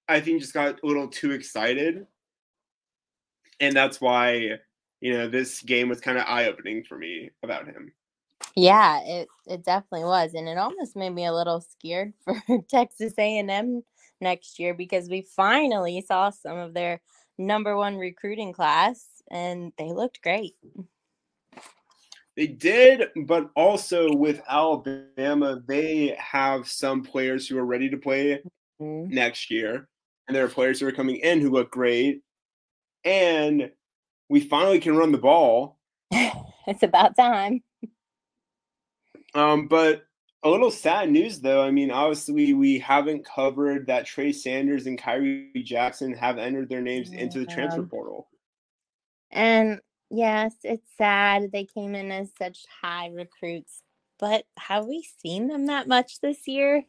I 0.09 0.21
think 0.21 0.41
just 0.41 0.55
got 0.55 0.81
a 0.83 0.87
little 0.87 1.09
too 1.09 1.33
excited. 1.33 2.07
And 3.61 3.75
that's 3.75 4.01
why, 4.01 4.59
you 5.01 5.13
know, 5.13 5.29
this 5.29 5.63
game 5.63 5.89
was 5.89 6.01
kind 6.01 6.19
of 6.19 6.25
eye 6.27 6.47
opening 6.47 6.85
for 6.85 6.99
me 6.99 7.31
about 7.43 7.67
him. 7.67 7.93
Yeah, 8.57 9.01
it 9.01 9.29
it 9.47 9.65
definitely 9.65 10.05
was, 10.05 10.35
and 10.35 10.49
it 10.49 10.59
almost 10.59 10.97
made 10.97 11.11
me 11.11 11.27
a 11.27 11.33
little 11.33 11.61
scared 11.61 12.13
for 12.25 12.41
Texas 12.69 13.15
A&M 13.19 13.83
next 14.21 14.59
year 14.59 14.75
because 14.75 15.09
we 15.09 15.27
finally 15.35 16.01
saw 16.07 16.31
some 16.31 16.59
of 16.59 16.75
their 16.75 17.01
number 17.39 17.77
one 17.77 17.97
recruiting 17.97 18.53
class, 18.53 19.23
and 19.31 19.73
they 19.79 19.93
looked 19.93 20.23
great. 20.23 20.55
They 22.37 22.49
did, 22.49 23.11
but 23.27 23.51
also 23.55 24.13
with 24.13 24.43
Alabama, 24.49 25.63
they 25.67 26.17
have 26.19 26.67
some 26.69 27.03
players 27.03 27.47
who 27.47 27.57
are 27.59 27.65
ready 27.65 27.89
to 27.91 27.97
play 27.97 28.43
Mhm. 28.81 29.09
next 29.09 29.51
year. 29.51 29.89
And 30.27 30.35
there 30.35 30.45
are 30.45 30.49
players 30.49 30.81
who 30.81 30.89
are 30.89 30.93
coming 30.93 31.17
in 31.17 31.41
who 31.41 31.51
look 31.51 31.71
great. 31.71 32.23
And 33.05 33.71
we 34.29 34.41
finally 34.41 34.81
can 34.81 34.97
run 34.97 35.13
the 35.13 35.19
ball. 35.19 35.79
it's 36.67 36.83
about 36.83 37.17
time. 37.17 37.63
Um, 39.35 39.69
but 39.69 40.04
a 40.45 40.51
little 40.51 40.71
sad 40.71 41.11
news 41.11 41.41
though. 41.41 41.63
I 41.63 41.71
mean, 41.71 41.91
obviously 41.91 42.53
we 42.53 42.79
haven't 42.79 43.25
covered 43.25 43.87
that 43.87 44.05
Trey 44.05 44.31
Sanders 44.31 44.87
and 44.87 45.01
Khyree 45.01 45.65
Jackson 45.65 46.13
have 46.13 46.39
entered 46.39 46.69
their 46.69 46.83
names 46.83 47.11
into 47.11 47.41
the 47.41 47.47
transfer 47.47 47.83
portal. 47.83 48.29
And 49.31 49.81
yes, 50.11 50.55
it's 50.63 50.87
sad 50.99 51.51
they 51.51 51.65
came 51.65 51.95
in 51.95 52.13
as 52.13 52.31
such 52.39 52.67
high 52.83 53.09
recruits, 53.09 53.83
but 54.19 54.45
have 54.59 54.87
we 54.87 55.09
seen 55.23 55.49
them 55.49 55.67
that 55.67 55.89
much 55.89 56.21
this 56.21 56.47
year? 56.47 56.85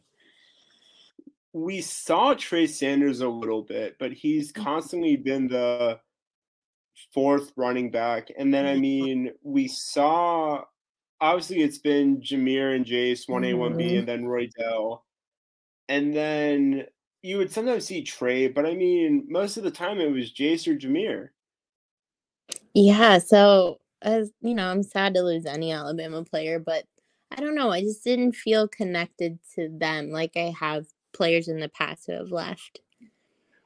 We 1.54 1.80
saw 1.80 2.34
Trey 2.34 2.68
Sanders 2.68 3.22
a 3.22 3.30
little 3.30 3.62
bit, 3.62 3.96
but 3.98 4.12
he's 4.12 4.52
mm-hmm. 4.52 4.64
constantly 4.64 5.16
been 5.16 5.48
the 5.48 6.02
fourth 7.14 7.54
running 7.56 7.90
back. 7.90 8.30
And 8.38 8.54
then 8.54 8.66
I 8.66 8.74
mm-hmm. 8.74 8.82
mean, 8.82 9.32
we 9.42 9.70
saw 9.70 10.66
obviously 11.26 11.62
it's 11.62 11.78
been 11.78 12.22
Jahmyr 12.22 12.76
and 12.76 12.86
Jase, 12.86 13.28
one 13.28 13.44
A, 13.46 13.54
one 13.54 13.76
B, 13.76 13.92
Mhm. 13.92 14.00
and 14.00 14.08
then 14.08 14.26
Roy 14.26 14.48
Dell. 14.58 15.06
And 15.90 16.14
then 16.14 16.88
you 17.22 17.38
would 17.38 17.52
sometimes 17.52 17.86
see 17.86 18.04
Trey, 18.04 18.48
but 18.48 18.66
I 18.66 18.76
mean, 18.76 19.26
most 19.28 19.58
of 19.58 19.64
the 19.64 19.72
time 19.72 20.00
it 20.00 20.12
was 20.12 20.32
Jase 20.32 20.68
or 20.68 20.76
Jahmyr. 20.76 21.30
Yeah, 22.74 23.18
so 23.20 23.80
as 24.02 24.32
you 24.42 24.54
know, 24.54 24.68
I'm 24.68 24.84
sad 24.84 25.14
to 25.16 25.22
lose 25.22 25.46
any 25.46 25.72
Alabama 25.72 26.24
player, 26.24 26.60
but 26.60 26.86
I 27.32 27.42
don't 27.42 27.56
know. 27.56 27.72
I 27.72 27.82
just 27.82 28.04
didn't 28.04 28.34
feel 28.34 28.68
connected 28.68 29.40
to 29.56 29.70
them 29.70 30.12
like 30.12 30.38
I 30.38 30.54
have 30.60 30.86
players 31.14 31.48
in 31.48 31.60
the 31.60 31.70
past 31.70 32.06
who 32.06 32.14
have 32.14 32.32
left. 32.32 32.82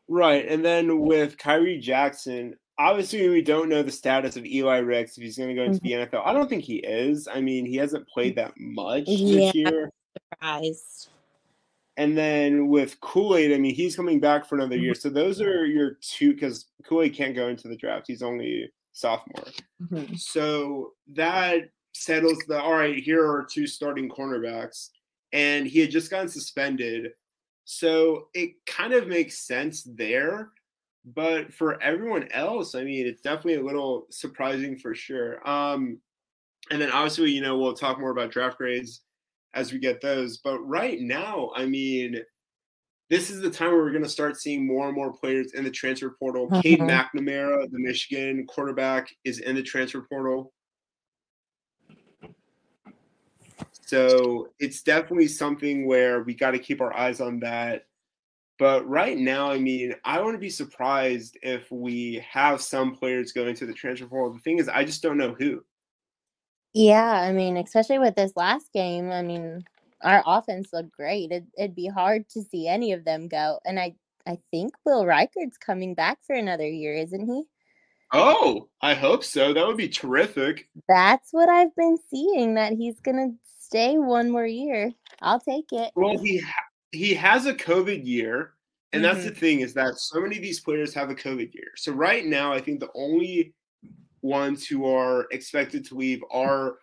Right. 0.07 0.47
And 0.47 0.63
then 0.63 1.01
with 1.01 1.37
Khyree 1.37 1.81
Jackson, 1.81 2.55
obviously 2.79 3.27
we 3.29 3.41
don't 3.41 3.69
know 3.69 3.83
the 3.83 3.91
status 3.91 4.37
of 4.37 4.45
Eli 4.45 4.77
Ricks 4.77 5.17
if 5.17 5.23
he's 5.23 5.37
going 5.37 5.49
to 5.49 5.55
go 5.55 5.63
into 5.63 5.79
the 5.81 5.91
NFL. 5.91 6.25
I 6.25 6.33
don't 6.33 6.49
think 6.49 6.63
he 6.63 6.77
is. 6.77 7.27
I 7.27 7.41
mean, 7.41 7.65
he 7.65 7.75
hasn't 7.75 8.07
played 8.07 8.35
that 8.37 8.53
much 8.57 9.03
Yeah. 9.05 9.35
this 9.47 9.55
year. 9.55 9.91
Surprised. 10.33 11.09
And 11.97 12.17
then 12.17 12.69
with 12.69 12.99
Kool 13.01 13.35
Aid, 13.35 13.51
I 13.51 13.57
mean, 13.57 13.75
he's 13.75 13.97
coming 13.97 14.21
back 14.21 14.45
for 14.47 14.55
another 14.55 14.77
year. 14.77 14.95
So 14.95 15.09
those 15.09 15.41
are 15.41 15.65
your 15.65 15.97
two 16.01 16.33
because 16.33 16.67
Kool 16.85 17.01
Aid 17.01 17.13
can't 17.13 17.35
go 17.35 17.49
into 17.49 17.67
the 17.67 17.75
draft. 17.75 18.07
He's 18.07 18.23
only 18.23 18.71
sophomore. 18.93 19.43
Mhm. 19.83 20.17
So 20.17 20.93
that 21.13 21.69
settles 21.93 22.39
the 22.47 22.61
all 22.61 22.73
right, 22.73 22.97
here 22.97 23.25
are 23.29 23.45
two 23.51 23.67
starting 23.67 24.09
cornerbacks. 24.09 24.89
And 25.33 25.67
he 25.67 25.79
had 25.79 25.91
just 25.91 26.09
gotten 26.09 26.29
suspended. 26.29 27.11
So 27.65 28.29
it 28.33 28.51
kind 28.65 28.93
of 28.93 29.07
makes 29.07 29.45
sense 29.45 29.83
there. 29.83 30.51
But 31.15 31.53
for 31.53 31.81
everyone 31.81 32.27
else, 32.31 32.75
I 32.75 32.83
mean, 32.83 33.07
it's 33.07 33.21
definitely 33.21 33.55
a 33.55 33.63
little 33.63 34.07
surprising 34.09 34.77
for 34.77 34.93
sure. 34.93 35.47
Um, 35.47 35.99
and 36.71 36.81
then 36.81 36.91
obviously, 36.91 37.31
you 37.31 37.41
know, 37.41 37.57
we'll 37.57 37.73
talk 37.73 37.99
more 37.99 38.11
about 38.11 38.31
draft 38.31 38.57
grades 38.57 39.01
as 39.53 39.71
we 39.71 39.79
get 39.79 40.01
those. 40.01 40.37
But 40.37 40.59
right 40.59 40.99
now, 40.99 41.51
I 41.55 41.65
mean, 41.65 42.21
this 43.09 43.31
is 43.31 43.41
the 43.41 43.49
time 43.49 43.69
where 43.71 43.79
we're 43.79 43.91
going 43.91 44.03
to 44.03 44.09
start 44.09 44.37
seeing 44.37 44.67
more 44.67 44.87
and 44.87 44.95
more 44.95 45.11
players 45.11 45.53
in 45.53 45.63
the 45.63 45.71
transfer 45.71 46.15
portal. 46.19 46.47
Cade 46.61 46.79
Mhm. 46.79 47.09
McNamara, 47.15 47.69
the 47.71 47.79
Michigan 47.79 48.45
quarterback, 48.45 49.09
is 49.23 49.39
in 49.39 49.55
the 49.55 49.63
transfer 49.63 50.01
portal. 50.01 50.53
So 53.87 54.53
it's 54.59 54.83
definitely 54.83 55.27
something 55.27 55.87
where 55.87 56.21
we 56.21 56.35
got 56.35 56.51
to 56.51 56.59
keep 56.59 56.81
our 56.81 56.95
eyes 56.95 57.19
on 57.19 57.39
that. 57.39 57.88
But 58.59 58.87
right 58.87 59.17
now, 59.17 59.49
I 59.49 59.57
mean, 59.57 59.95
I 60.03 60.19
wouldn't 60.19 60.41
be 60.41 60.49
surprised 60.49 61.37
if 61.41 61.71
we 61.71 62.23
have 62.29 62.61
some 62.61 62.93
players 62.93 63.31
going 63.31 63.55
to 63.55 63.65
the 63.65 63.73
transfer 63.73 64.05
portal. 64.05 64.33
The 64.33 64.41
thing 64.41 64.59
is, 64.59 64.67
I 64.67 64.83
just 64.83 65.01
don't 65.01 65.17
know 65.17 65.33
who. 65.33 65.63
Yeah, 66.73 67.09
I 67.09 67.31
mean, 67.31 67.55
especially 67.55 67.99
with 67.99 68.15
this 68.15 68.33
last 68.35 68.71
game, 68.73 69.11
I 69.11 69.21
mean, 69.21 69.63
our 70.03 70.21
offense 70.25 70.69
looked 70.73 70.91
great. 70.91 71.31
It, 71.31 71.45
it'd 71.57 71.75
be 71.75 71.87
hard 71.87 72.27
to 72.31 72.43
see 72.43 72.67
any 72.67 72.91
of 72.91 73.05
them 73.05 73.29
go. 73.29 73.59
And 73.65 73.79
I, 73.79 73.95
I 74.27 74.37
think 74.51 74.73
Will 74.85 75.05
Reichard's 75.05 75.57
coming 75.57 75.95
back 75.95 76.19
for 76.27 76.35
another 76.35 76.67
year, 76.67 76.95
isn't 76.95 77.25
he? 77.25 77.43
Oh, 78.11 78.67
I 78.81 78.93
hope 78.93 79.23
so. 79.23 79.53
That 79.53 79.65
would 79.65 79.77
be 79.77 79.87
terrific. 79.87 80.67
That's 80.87 81.29
what 81.31 81.47
I've 81.47 81.75
been 81.75 81.97
seeing, 82.09 82.55
that 82.55 82.73
he's 82.73 82.99
going 82.99 83.17
to 83.17 83.53
stay 83.61 83.97
one 83.97 84.29
more 84.29 84.45
year. 84.45 84.91
I'll 85.21 85.39
take 85.39 85.71
it. 85.71 85.91
Well, 85.95 86.17
he 86.17 86.39
ha- 86.39 86.51
he 86.91 87.13
has 87.13 87.45
a 87.45 87.53
COVID 87.53 88.05
year, 88.05 88.53
and 88.93 89.03
that's 89.03 89.23
the 89.23 89.31
thing 89.31 89.59
is 89.61 89.73
that 89.75 89.95
so 89.97 90.19
many 90.19 90.35
of 90.37 90.41
these 90.41 90.59
players 90.59 90.93
have 90.93 91.09
a 91.09 91.15
COVID 91.15 91.53
year. 91.53 91.71
So 91.75 91.91
right 91.91 92.25
now, 92.25 92.51
I 92.51 92.59
think 92.59 92.79
the 92.79 92.91
only 92.95 93.53
ones 94.21 94.65
who 94.67 94.85
are 94.85 95.27
expected 95.31 95.85
to 95.85 95.95
leave 95.95 96.21
are 96.31 96.79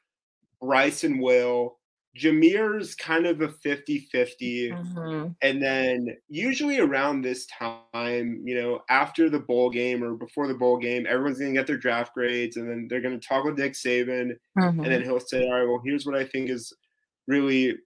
Bryce 0.61 1.05
and 1.05 1.21
Will. 1.21 1.79
Jahmyr's 2.16 2.95
kind 2.95 3.27
of 3.27 3.42
a 3.42 3.49
50-50. 3.49 4.71
Mhm. 4.71 5.37
And 5.42 5.62
then 5.62 6.16
usually 6.29 6.79
around 6.79 7.21
this 7.21 7.45
time, 7.47 8.40
you 8.42 8.55
know, 8.55 8.81
after 8.88 9.29
the 9.29 9.38
bowl 9.40 9.69
game 9.69 10.03
or 10.03 10.14
before 10.14 10.49
the 10.49 10.55
bowl 10.55 10.79
game, 10.79 11.05
everyone's 11.07 11.38
gonna 11.38 11.53
get 11.53 11.66
their 11.66 11.77
draft 11.77 12.14
grades 12.14 12.57
and 12.57 12.71
then 12.71 12.88
they're 12.88 13.03
gonna 13.03 13.19
talk 13.19 13.45
with 13.45 13.59
Nick 13.59 13.75
Saban 13.75 14.35
and 14.79 14.87
then 14.87 15.03
he'll 15.03 15.21
say, 15.21 15.45
All 15.45 15.53
right, 15.53 15.69
well, 15.69 15.83
here's 15.85 16.07
what 16.07 16.14
I 16.14 16.25
think 16.25 16.49
is 16.49 16.73
really 17.27 17.77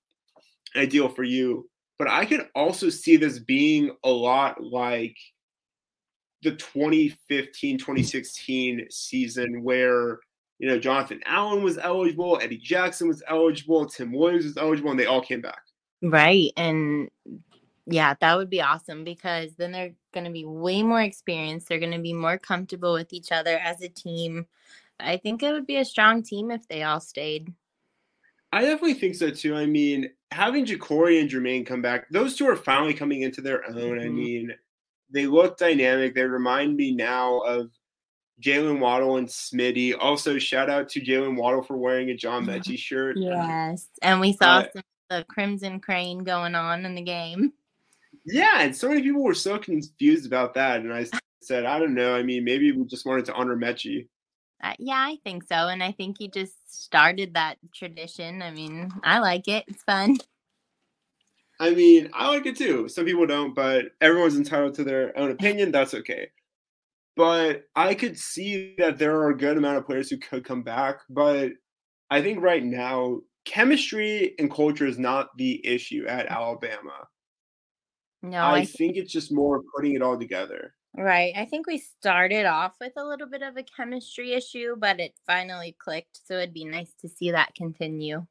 ideal 0.76 1.09
for 1.09 1.24
you. 1.24 1.68
But 2.00 2.08
I 2.08 2.24
could 2.24 2.48
also 2.54 2.88
see 2.88 3.18
this 3.18 3.38
being 3.38 3.94
a 4.04 4.08
lot 4.08 4.64
like 4.64 5.18
the 6.42 6.52
2015 6.52 7.76
2016 7.76 8.86
season 8.88 9.62
where 9.62 10.18
you 10.58 10.66
know 10.66 10.78
Jonathan 10.78 11.20
Allen 11.26 11.62
was 11.62 11.76
eligible, 11.76 12.40
Eddie 12.42 12.56
Jackson 12.56 13.06
was 13.06 13.22
eligible, 13.28 13.84
Tim 13.84 14.14
Williams 14.14 14.46
was 14.46 14.56
eligible, 14.56 14.90
and 14.90 14.98
they 14.98 15.04
all 15.04 15.20
came 15.20 15.42
back. 15.42 15.60
Right. 16.00 16.52
And 16.56 17.10
Yeah, 17.84 18.14
that 18.18 18.38
would 18.38 18.48
be 18.48 18.62
awesome 18.62 19.04
because 19.04 19.54
then 19.56 19.70
they're 19.70 19.92
going 20.14 20.24
to 20.24 20.32
be 20.32 20.46
way 20.46 20.82
more 20.82 21.02
experienced. 21.02 21.68
They're 21.68 21.78
going 21.78 21.92
to 21.92 21.98
be 21.98 22.14
more 22.14 22.38
comfortable 22.38 22.94
with 22.94 23.12
each 23.12 23.30
other 23.30 23.58
as 23.58 23.82
a 23.82 23.90
team. 23.90 24.46
I 24.98 25.18
think 25.18 25.42
it 25.42 25.52
would 25.52 25.66
be 25.66 25.76
a 25.76 25.84
strong 25.84 26.22
team 26.22 26.50
if 26.50 26.66
they 26.66 26.82
all 26.82 27.00
stayed. 27.00 27.52
I 28.54 28.62
definitely 28.62 28.94
think 28.94 29.16
so 29.16 29.28
too. 29.28 29.54
I 29.54 29.66
mean, 29.66 30.08
having 30.30 30.64
JaCorey 30.64 31.20
and 31.20 31.30
Jermaine 31.30 31.66
come 31.66 31.82
back, 31.82 32.08
those 32.10 32.36
two 32.36 32.48
are 32.48 32.56
finally 32.56 32.94
coming 32.94 33.22
into 33.22 33.40
their 33.40 33.66
own. 33.66 33.74
Mm-hmm. 33.74 34.00
I 34.00 34.08
mean, 34.08 34.54
they 35.10 35.26
look 35.26 35.58
dynamic. 35.58 36.14
They 36.14 36.24
remind 36.24 36.76
me 36.76 36.92
now 36.92 37.40
of 37.40 37.70
Jaylen 38.40 38.78
Waddle 38.78 39.16
and 39.16 39.28
Smitty. 39.28 39.94
Also, 39.98 40.38
shout 40.38 40.70
out 40.70 40.88
to 40.90 41.00
Jaylen 41.00 41.36
Waddle 41.36 41.62
for 41.62 41.76
wearing 41.76 42.10
a 42.10 42.16
John 42.16 42.46
Metchie 42.46 42.78
shirt. 42.78 43.16
Yes, 43.18 43.88
and 44.02 44.20
we 44.20 44.32
saw 44.32 44.58
uh, 44.58 44.66
some 44.72 44.82
the 45.10 45.24
Crimson 45.28 45.80
Crane 45.80 46.24
going 46.24 46.54
on 46.54 46.86
in 46.86 46.94
the 46.94 47.02
game. 47.02 47.52
Yeah, 48.24 48.60
and 48.60 48.74
so 48.74 48.88
many 48.88 49.02
people 49.02 49.22
were 49.22 49.34
so 49.34 49.58
confused 49.58 50.24
about 50.24 50.54
that, 50.54 50.80
and 50.80 50.92
I 50.92 51.06
said, 51.42 51.64
I 51.64 51.78
don't 51.78 51.94
know. 51.94 52.14
I 52.14 52.22
mean, 52.22 52.44
maybe 52.44 52.70
we 52.72 52.84
just 52.84 53.04
wanted 53.04 53.24
to 53.26 53.34
honor 53.34 53.56
Metchie. 53.56 54.06
Uh, 54.62 54.75
yeah, 54.79 54.99
I 54.99 55.18
think 55.25 55.44
so. 55.44 55.68
And 55.68 55.83
I 55.83 55.92
think 55.92 56.16
he 56.18 56.29
just 56.29 56.55
started 56.85 57.35
that 57.35 57.57
tradition. 57.75 58.42
I 58.42 58.51
mean, 58.51 58.90
I 59.03 59.18
like 59.18 59.49
it. 59.49 59.64
It's 59.68 59.83
fun. 59.83 60.18
I 61.59 61.70
mean, 61.70 62.11
I 62.14 62.29
like 62.29 62.46
it 62.46 62.57
too. 62.57 62.88
Some 62.88 63.05
people 63.05 63.27
don't, 63.27 63.55
but 63.55 63.87
everyone's 64.01 64.37
entitled 64.37 64.75
to 64.75 64.85
their 64.85 65.16
own 65.18 65.31
opinion. 65.31 65.73
That's 65.73 65.94
okay. 65.94 66.29
But 67.16 67.64
I 67.77 67.94
could 67.94 68.18
see 68.18 68.75
that 68.79 68.99
there 68.99 69.16
are 69.16 69.31
a 69.31 69.37
good 69.37 69.59
amount 69.59 69.77
of 69.77 69.85
players 69.85 70.09
who 70.09 70.16
could 70.16 70.44
come 70.44 70.62
back. 70.62 71.01
But 71.11 71.53
I 72.11 72.23
think 72.23 72.42
right 72.42 72.64
now, 72.64 73.20
chemistry 73.44 74.35
and 74.38 74.51
culture 74.51 74.87
is 74.87 74.99
not 74.99 75.29
the 75.37 75.64
issue 75.66 76.07
at 76.07 76.27
Alabama. 76.27 77.09
No, 78.23 78.38
I, 78.38 78.59
I 78.59 78.64
think 78.64 78.96
it's 78.96 79.12
just 79.12 79.33
more 79.33 79.62
putting 79.75 79.94
it 79.94 80.03
all 80.03 80.18
together. 80.18 80.75
Right. 80.96 81.33
I 81.37 81.44
think 81.44 81.66
we 81.66 81.79
started 81.79 82.46
off 82.46 82.74
with 82.81 82.92
a 82.96 83.05
little 83.05 83.29
bit 83.29 83.42
of 83.42 83.57
a 83.57 83.62
chemistry 83.62 84.33
issue, 84.33 84.74
but 84.76 84.98
it 84.98 85.14
finally 85.26 85.76
clicked. 85.79 86.20
So 86.26 86.35
it'd 86.35 86.53
be 86.53 86.64
nice 86.64 86.92
to 87.00 87.09
see 87.09 87.31
that 87.31 87.55
continue. 87.55 88.26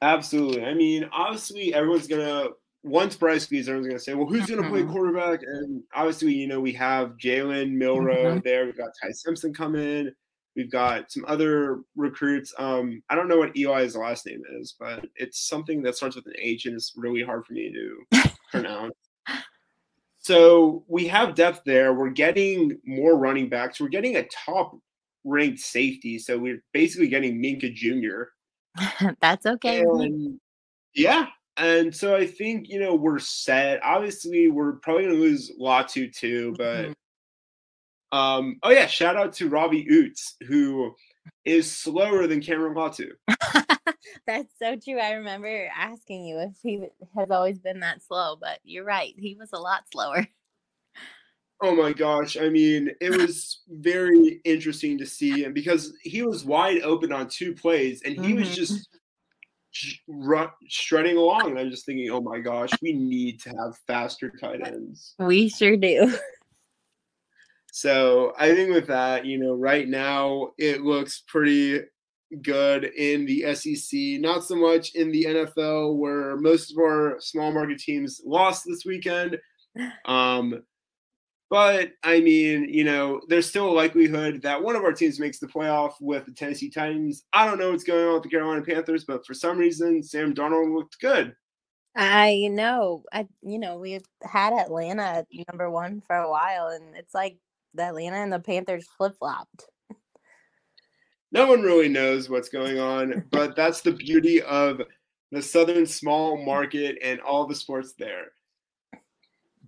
Absolutely. 0.00 0.64
I 0.64 0.74
mean, 0.74 1.08
obviously, 1.12 1.74
everyone's 1.74 2.06
going 2.06 2.26
to, 2.26 2.52
once 2.82 3.16
Bryce 3.16 3.50
leaves, 3.50 3.68
everyone's 3.68 3.88
going 3.88 3.98
to 3.98 4.04
say, 4.04 4.14
well, 4.14 4.26
who's 4.26 4.46
going 4.46 4.62
to 4.62 4.68
play 4.68 4.82
mm-hmm. 4.82 4.92
quarterback? 4.92 5.40
And 5.42 5.82
obviously, 5.94 6.32
you 6.32 6.46
know, 6.46 6.60
we 6.60 6.72
have 6.72 7.16
Jalen 7.22 7.72
Milroe 7.72 8.14
mm-hmm. 8.14 8.38
there. 8.42 8.64
We've 8.64 8.76
got 8.76 8.90
Ty 9.02 9.12
Simpson 9.12 9.52
come 9.52 9.76
in. 9.76 10.12
We've 10.56 10.70
got 10.70 11.10
some 11.10 11.24
other 11.26 11.80
recruits. 11.96 12.54
Um, 12.58 13.02
I 13.10 13.16
don't 13.16 13.28
know 13.28 13.38
what 13.38 13.56
Eli's 13.56 13.96
last 13.96 14.26
name 14.26 14.42
is, 14.60 14.76
but 14.78 15.04
it's 15.16 15.48
something 15.48 15.82
that 15.82 15.96
starts 15.96 16.16
with 16.16 16.26
an 16.26 16.34
H 16.38 16.66
and 16.66 16.74
it's 16.74 16.92
really 16.96 17.22
hard 17.22 17.44
for 17.44 17.54
me 17.54 17.72
to 17.72 18.30
pronounce. 18.50 18.94
So 20.24 20.84
we 20.88 21.06
have 21.08 21.34
depth 21.34 21.64
there. 21.66 21.92
We're 21.92 22.08
getting 22.08 22.78
more 22.86 23.14
running 23.14 23.50
backs. 23.50 23.78
We're 23.78 23.88
getting 23.88 24.16
a 24.16 24.26
top 24.28 24.74
ranked 25.22 25.60
safety. 25.60 26.18
So 26.18 26.38
we're 26.38 26.64
basically 26.72 27.08
getting 27.08 27.42
Minkah 27.42 27.74
Jr. 27.74 28.30
That's 29.20 29.44
okay. 29.44 29.82
And, 29.82 30.40
yeah. 30.94 31.26
And 31.58 31.94
so 31.94 32.16
I 32.16 32.26
think, 32.26 32.70
you 32.70 32.80
know, 32.80 32.94
we're 32.94 33.18
set. 33.18 33.84
Obviously, 33.84 34.48
we're 34.48 34.76
probably 34.76 35.04
going 35.04 35.16
to 35.16 35.20
lose 35.20 35.52
Latu 35.60 36.10
too, 36.10 36.54
but. 36.56 36.86
Mm-hmm. 36.86 36.92
Um, 38.18 38.56
oh 38.62 38.70
yeah, 38.70 38.86
shout 38.86 39.16
out 39.16 39.32
to 39.34 39.48
Robbie 39.48 39.86
Ouzts, 39.90 40.34
who 40.46 40.94
is 41.44 41.70
slower 41.70 42.26
than 42.26 42.40
Cameron 42.40 42.74
Latu. 42.74 43.12
That's 44.26 44.52
so 44.58 44.76
true. 44.76 44.98
I 44.98 45.12
remember 45.12 45.68
asking 45.76 46.24
you 46.24 46.38
if 46.38 46.52
he 46.62 46.86
has 47.16 47.30
always 47.30 47.58
been 47.58 47.80
that 47.80 48.02
slow, 48.02 48.36
but 48.40 48.60
you're 48.64 48.84
right. 48.84 49.14
He 49.16 49.34
was 49.34 49.50
a 49.52 49.58
lot 49.58 49.84
slower. 49.92 50.26
Oh 51.62 51.74
my 51.74 51.92
gosh. 51.92 52.36
I 52.36 52.48
mean, 52.48 52.90
it 53.00 53.10
was 53.20 53.62
very 53.68 54.40
interesting 54.44 54.98
to 54.98 55.06
see 55.06 55.42
him 55.44 55.52
because 55.52 55.92
he 56.02 56.22
was 56.22 56.44
wide 56.44 56.82
open 56.82 57.12
on 57.12 57.28
two 57.28 57.54
plays 57.54 58.02
and 58.02 58.14
he 58.14 58.32
mm-hmm. 58.32 58.40
was 58.40 58.54
just 58.54 58.88
strutting 60.68 61.16
along. 61.16 61.50
And 61.50 61.58
I'm 61.58 61.70
just 61.70 61.86
thinking, 61.86 62.10
oh 62.10 62.20
my 62.20 62.38
gosh, 62.38 62.70
we 62.80 62.92
need 62.92 63.40
to 63.42 63.50
have 63.50 63.76
faster 63.86 64.30
tight 64.30 64.66
ends. 64.66 65.14
We 65.18 65.48
sure 65.48 65.76
do. 65.76 66.16
So 67.76 68.34
I 68.38 68.54
think 68.54 68.72
with 68.72 68.86
that, 68.86 69.24
you 69.26 69.36
know, 69.36 69.52
right 69.54 69.88
now 69.88 70.52
it 70.58 70.82
looks 70.82 71.24
pretty 71.26 71.80
good 72.40 72.84
in 72.84 73.26
the 73.26 73.52
SEC, 73.52 74.20
not 74.20 74.44
so 74.44 74.54
much 74.54 74.94
in 74.94 75.10
the 75.10 75.24
NFL, 75.24 75.96
where 75.96 76.36
most 76.36 76.70
of 76.70 76.78
our 76.78 77.16
small 77.18 77.50
market 77.50 77.80
teams 77.80 78.20
lost 78.24 78.64
this 78.64 78.84
weekend. 78.84 79.38
Um, 80.04 80.62
but 81.50 81.90
I 82.04 82.20
mean, 82.20 82.72
you 82.72 82.84
know, 82.84 83.20
there's 83.28 83.48
still 83.48 83.68
a 83.68 83.74
likelihood 83.74 84.42
that 84.42 84.62
one 84.62 84.76
of 84.76 84.84
our 84.84 84.92
teams 84.92 85.18
makes 85.18 85.40
the 85.40 85.48
playoff 85.48 85.94
with 86.00 86.26
the 86.26 86.32
Tennessee 86.32 86.70
Titans. 86.70 87.24
I 87.32 87.44
don't 87.44 87.58
know 87.58 87.72
what's 87.72 87.82
going 87.82 88.06
on 88.06 88.14
with 88.14 88.22
the 88.22 88.28
Carolina 88.28 88.62
Panthers, 88.62 89.04
but 89.04 89.26
for 89.26 89.34
some 89.34 89.58
reason, 89.58 90.00
Sam 90.00 90.32
Darnold 90.32 90.72
looked 90.72 91.00
good. 91.00 91.34
I 91.96 92.48
know. 92.52 93.02
I 93.12 93.26
you 93.42 93.58
know 93.58 93.78
we've 93.78 94.06
had 94.22 94.52
Atlanta 94.52 95.26
number 95.48 95.68
one 95.70 96.02
for 96.06 96.14
a 96.14 96.30
while, 96.30 96.68
and 96.68 96.94
it's 96.94 97.14
like 97.14 97.36
the 97.74 97.82
Atlanta 97.82 98.16
and 98.16 98.32
the 98.32 98.40
Panthers 98.40 98.86
flip 98.96 99.14
flopped 99.18 99.66
no 101.34 101.48
one 101.48 101.62
really 101.62 101.88
knows 101.88 102.30
what's 102.30 102.48
going 102.48 102.78
on, 102.78 103.24
but 103.32 103.56
that's 103.56 103.80
the 103.80 103.90
beauty 103.90 104.40
of 104.42 104.80
the 105.32 105.42
Southern 105.42 105.84
small 105.84 106.42
market 106.42 106.96
and 107.02 107.20
all 107.20 107.44
the 107.44 107.56
sports 107.56 107.94
there. 107.98 108.26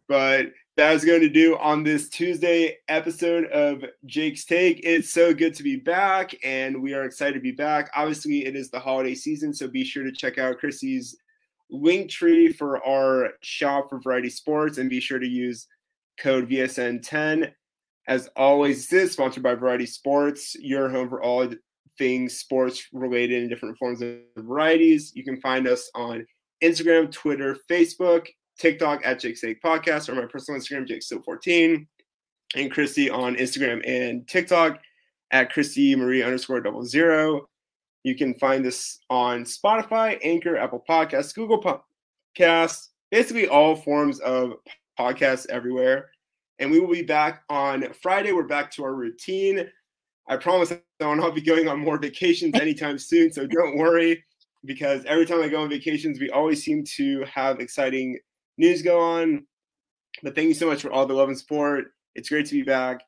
But 0.08 0.52
that 0.76 0.94
is 0.94 1.04
going 1.04 1.22
to 1.22 1.28
do 1.28 1.56
on 1.58 1.82
this 1.82 2.08
Tuesday 2.08 2.76
episode 2.86 3.46
of 3.46 3.84
Jake's 4.04 4.44
Take. 4.44 4.80
It's 4.84 5.12
so 5.12 5.34
good 5.34 5.54
to 5.54 5.64
be 5.64 5.74
back, 5.74 6.36
and 6.44 6.80
we 6.80 6.94
are 6.94 7.02
excited 7.02 7.34
to 7.34 7.40
be 7.40 7.50
back. 7.50 7.90
Obviously, 7.96 8.46
it 8.46 8.54
is 8.54 8.70
the 8.70 8.78
holiday 8.78 9.16
season, 9.16 9.52
so 9.52 9.66
be 9.66 9.82
sure 9.82 10.04
to 10.04 10.12
check 10.12 10.38
out 10.38 10.58
Chrissy's 10.58 11.16
link 11.68 12.08
tree 12.08 12.52
for 12.52 12.80
our 12.86 13.30
shop 13.42 13.90
for 13.90 13.98
Variety 13.98 14.30
Sports, 14.30 14.78
and 14.78 14.88
be 14.88 15.00
sure 15.00 15.18
to 15.18 15.26
use 15.26 15.66
code 16.16 16.48
VSN10 16.48 17.50
as 18.08 18.28
always, 18.36 18.88
this 18.88 19.04
is 19.04 19.12
sponsored 19.12 19.42
by 19.42 19.54
Variety 19.54 19.86
Sports, 19.86 20.54
your 20.56 20.88
home 20.88 21.08
for 21.08 21.22
all 21.22 21.48
things 21.98 22.38
sports 22.38 22.86
related 22.92 23.42
in 23.42 23.48
different 23.48 23.78
forms 23.78 24.02
and 24.02 24.20
varieties. 24.36 25.12
You 25.14 25.24
can 25.24 25.40
find 25.40 25.66
us 25.66 25.90
on 25.94 26.26
Instagram, 26.62 27.10
Twitter, 27.10 27.56
Facebook, 27.70 28.26
TikTok 28.58 29.04
at 29.04 29.20
Jake's 29.20 29.40
Take 29.40 29.62
Podcast, 29.62 30.08
or 30.08 30.14
my 30.14 30.26
personal 30.26 30.60
Instagram, 30.60 30.88
Jake14, 30.88 31.86
and 32.54 32.70
Christy 32.70 33.10
on 33.10 33.36
Instagram 33.36 33.82
and 33.86 34.26
TikTok 34.28 34.78
at 35.32 35.52
Christy 35.52 35.96
Marie 35.96 36.22
underscore 36.22 36.60
double 36.60 36.84
zero. 36.84 37.48
You 38.04 38.14
can 38.14 38.34
find 38.34 38.64
us 38.66 39.00
on 39.10 39.44
Spotify, 39.44 40.18
Anchor, 40.22 40.56
Apple 40.56 40.84
Podcasts, 40.88 41.34
Google 41.34 41.60
Podcasts, 42.38 42.88
basically 43.10 43.48
all 43.48 43.74
forms 43.74 44.20
of 44.20 44.52
podcasts 44.98 45.46
everywhere. 45.48 46.10
And 46.58 46.70
we 46.70 46.80
will 46.80 46.92
be 46.92 47.02
back 47.02 47.42
on 47.48 47.92
Friday. 48.02 48.32
We're 48.32 48.44
back 48.44 48.70
to 48.72 48.84
our 48.84 48.94
routine. 48.94 49.68
I 50.28 50.36
promise 50.36 50.72
I 50.72 51.06
will 51.06 51.16
not 51.16 51.34
be 51.34 51.40
going 51.40 51.68
on 51.68 51.78
more 51.78 51.98
vacations 51.98 52.54
anytime 52.60 52.98
soon. 52.98 53.32
So 53.32 53.46
don't 53.46 53.76
worry, 53.76 54.24
because 54.64 55.04
every 55.04 55.26
time 55.26 55.42
I 55.42 55.48
go 55.48 55.62
on 55.62 55.68
vacations, 55.68 56.18
we 56.18 56.30
always 56.30 56.64
seem 56.64 56.84
to 56.96 57.24
have 57.24 57.60
exciting 57.60 58.18
news 58.58 58.82
go 58.82 58.98
on. 58.98 59.46
But 60.22 60.34
thank 60.34 60.48
you 60.48 60.54
so 60.54 60.66
much 60.66 60.82
for 60.82 60.90
all 60.90 61.06
the 61.06 61.14
love 61.14 61.28
and 61.28 61.38
support. 61.38 61.86
It's 62.14 62.30
great 62.30 62.46
to 62.46 62.54
be 62.54 62.62
back. 62.62 63.02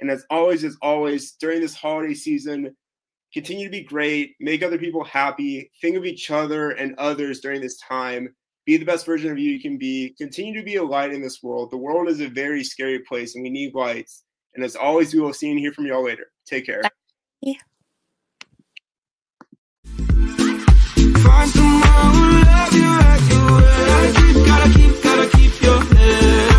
And 0.00 0.10
as 0.10 0.24
always, 0.30 0.64
as 0.64 0.76
always, 0.80 1.32
during 1.32 1.60
this 1.60 1.74
holiday 1.74 2.14
season, 2.14 2.74
continue 3.34 3.66
to 3.66 3.70
be 3.70 3.82
great, 3.82 4.34
make 4.40 4.62
other 4.62 4.78
people 4.78 5.04
happy, 5.04 5.70
think 5.80 5.96
of 5.96 6.04
each 6.04 6.30
other 6.30 6.70
and 6.70 6.94
others 6.98 7.40
during 7.40 7.60
this 7.60 7.78
time 7.78 8.34
be 8.64 8.76
the 8.76 8.84
best 8.84 9.06
version 9.06 9.30
of 9.30 9.38
you 9.38 9.50
you 9.50 9.60
can 9.60 9.76
be. 9.76 10.14
Continue 10.18 10.58
to 10.58 10.64
be 10.64 10.76
a 10.76 10.82
light 10.82 11.12
in 11.12 11.20
this 11.20 11.42
world. 11.42 11.70
The 11.70 11.76
world 11.76 12.08
is 12.08 12.20
a 12.20 12.28
very 12.28 12.62
scary 12.62 13.00
place, 13.00 13.34
and 13.34 13.42
we 13.42 13.50
need 13.50 13.74
lights. 13.74 14.24
And 14.54 14.64
as 14.64 14.76
always, 14.76 15.14
we 15.14 15.20
will 15.20 15.32
see 15.32 15.50
and 15.50 15.58
hear 15.58 15.72
from 15.72 15.86
y'all 15.86 16.04
later. 16.04 16.30
Take 16.46 16.66
care. 16.66 16.82
Find 21.22 21.54
love 21.56 22.72
you 22.74 22.88
like 22.88 23.22
you 23.30 24.34
keep, 24.34 24.46
gotta 24.46 24.72
keep, 24.74 25.02
gotta 25.02 25.36
keep 25.36 25.62
your 25.62 25.80
head. 25.80 26.51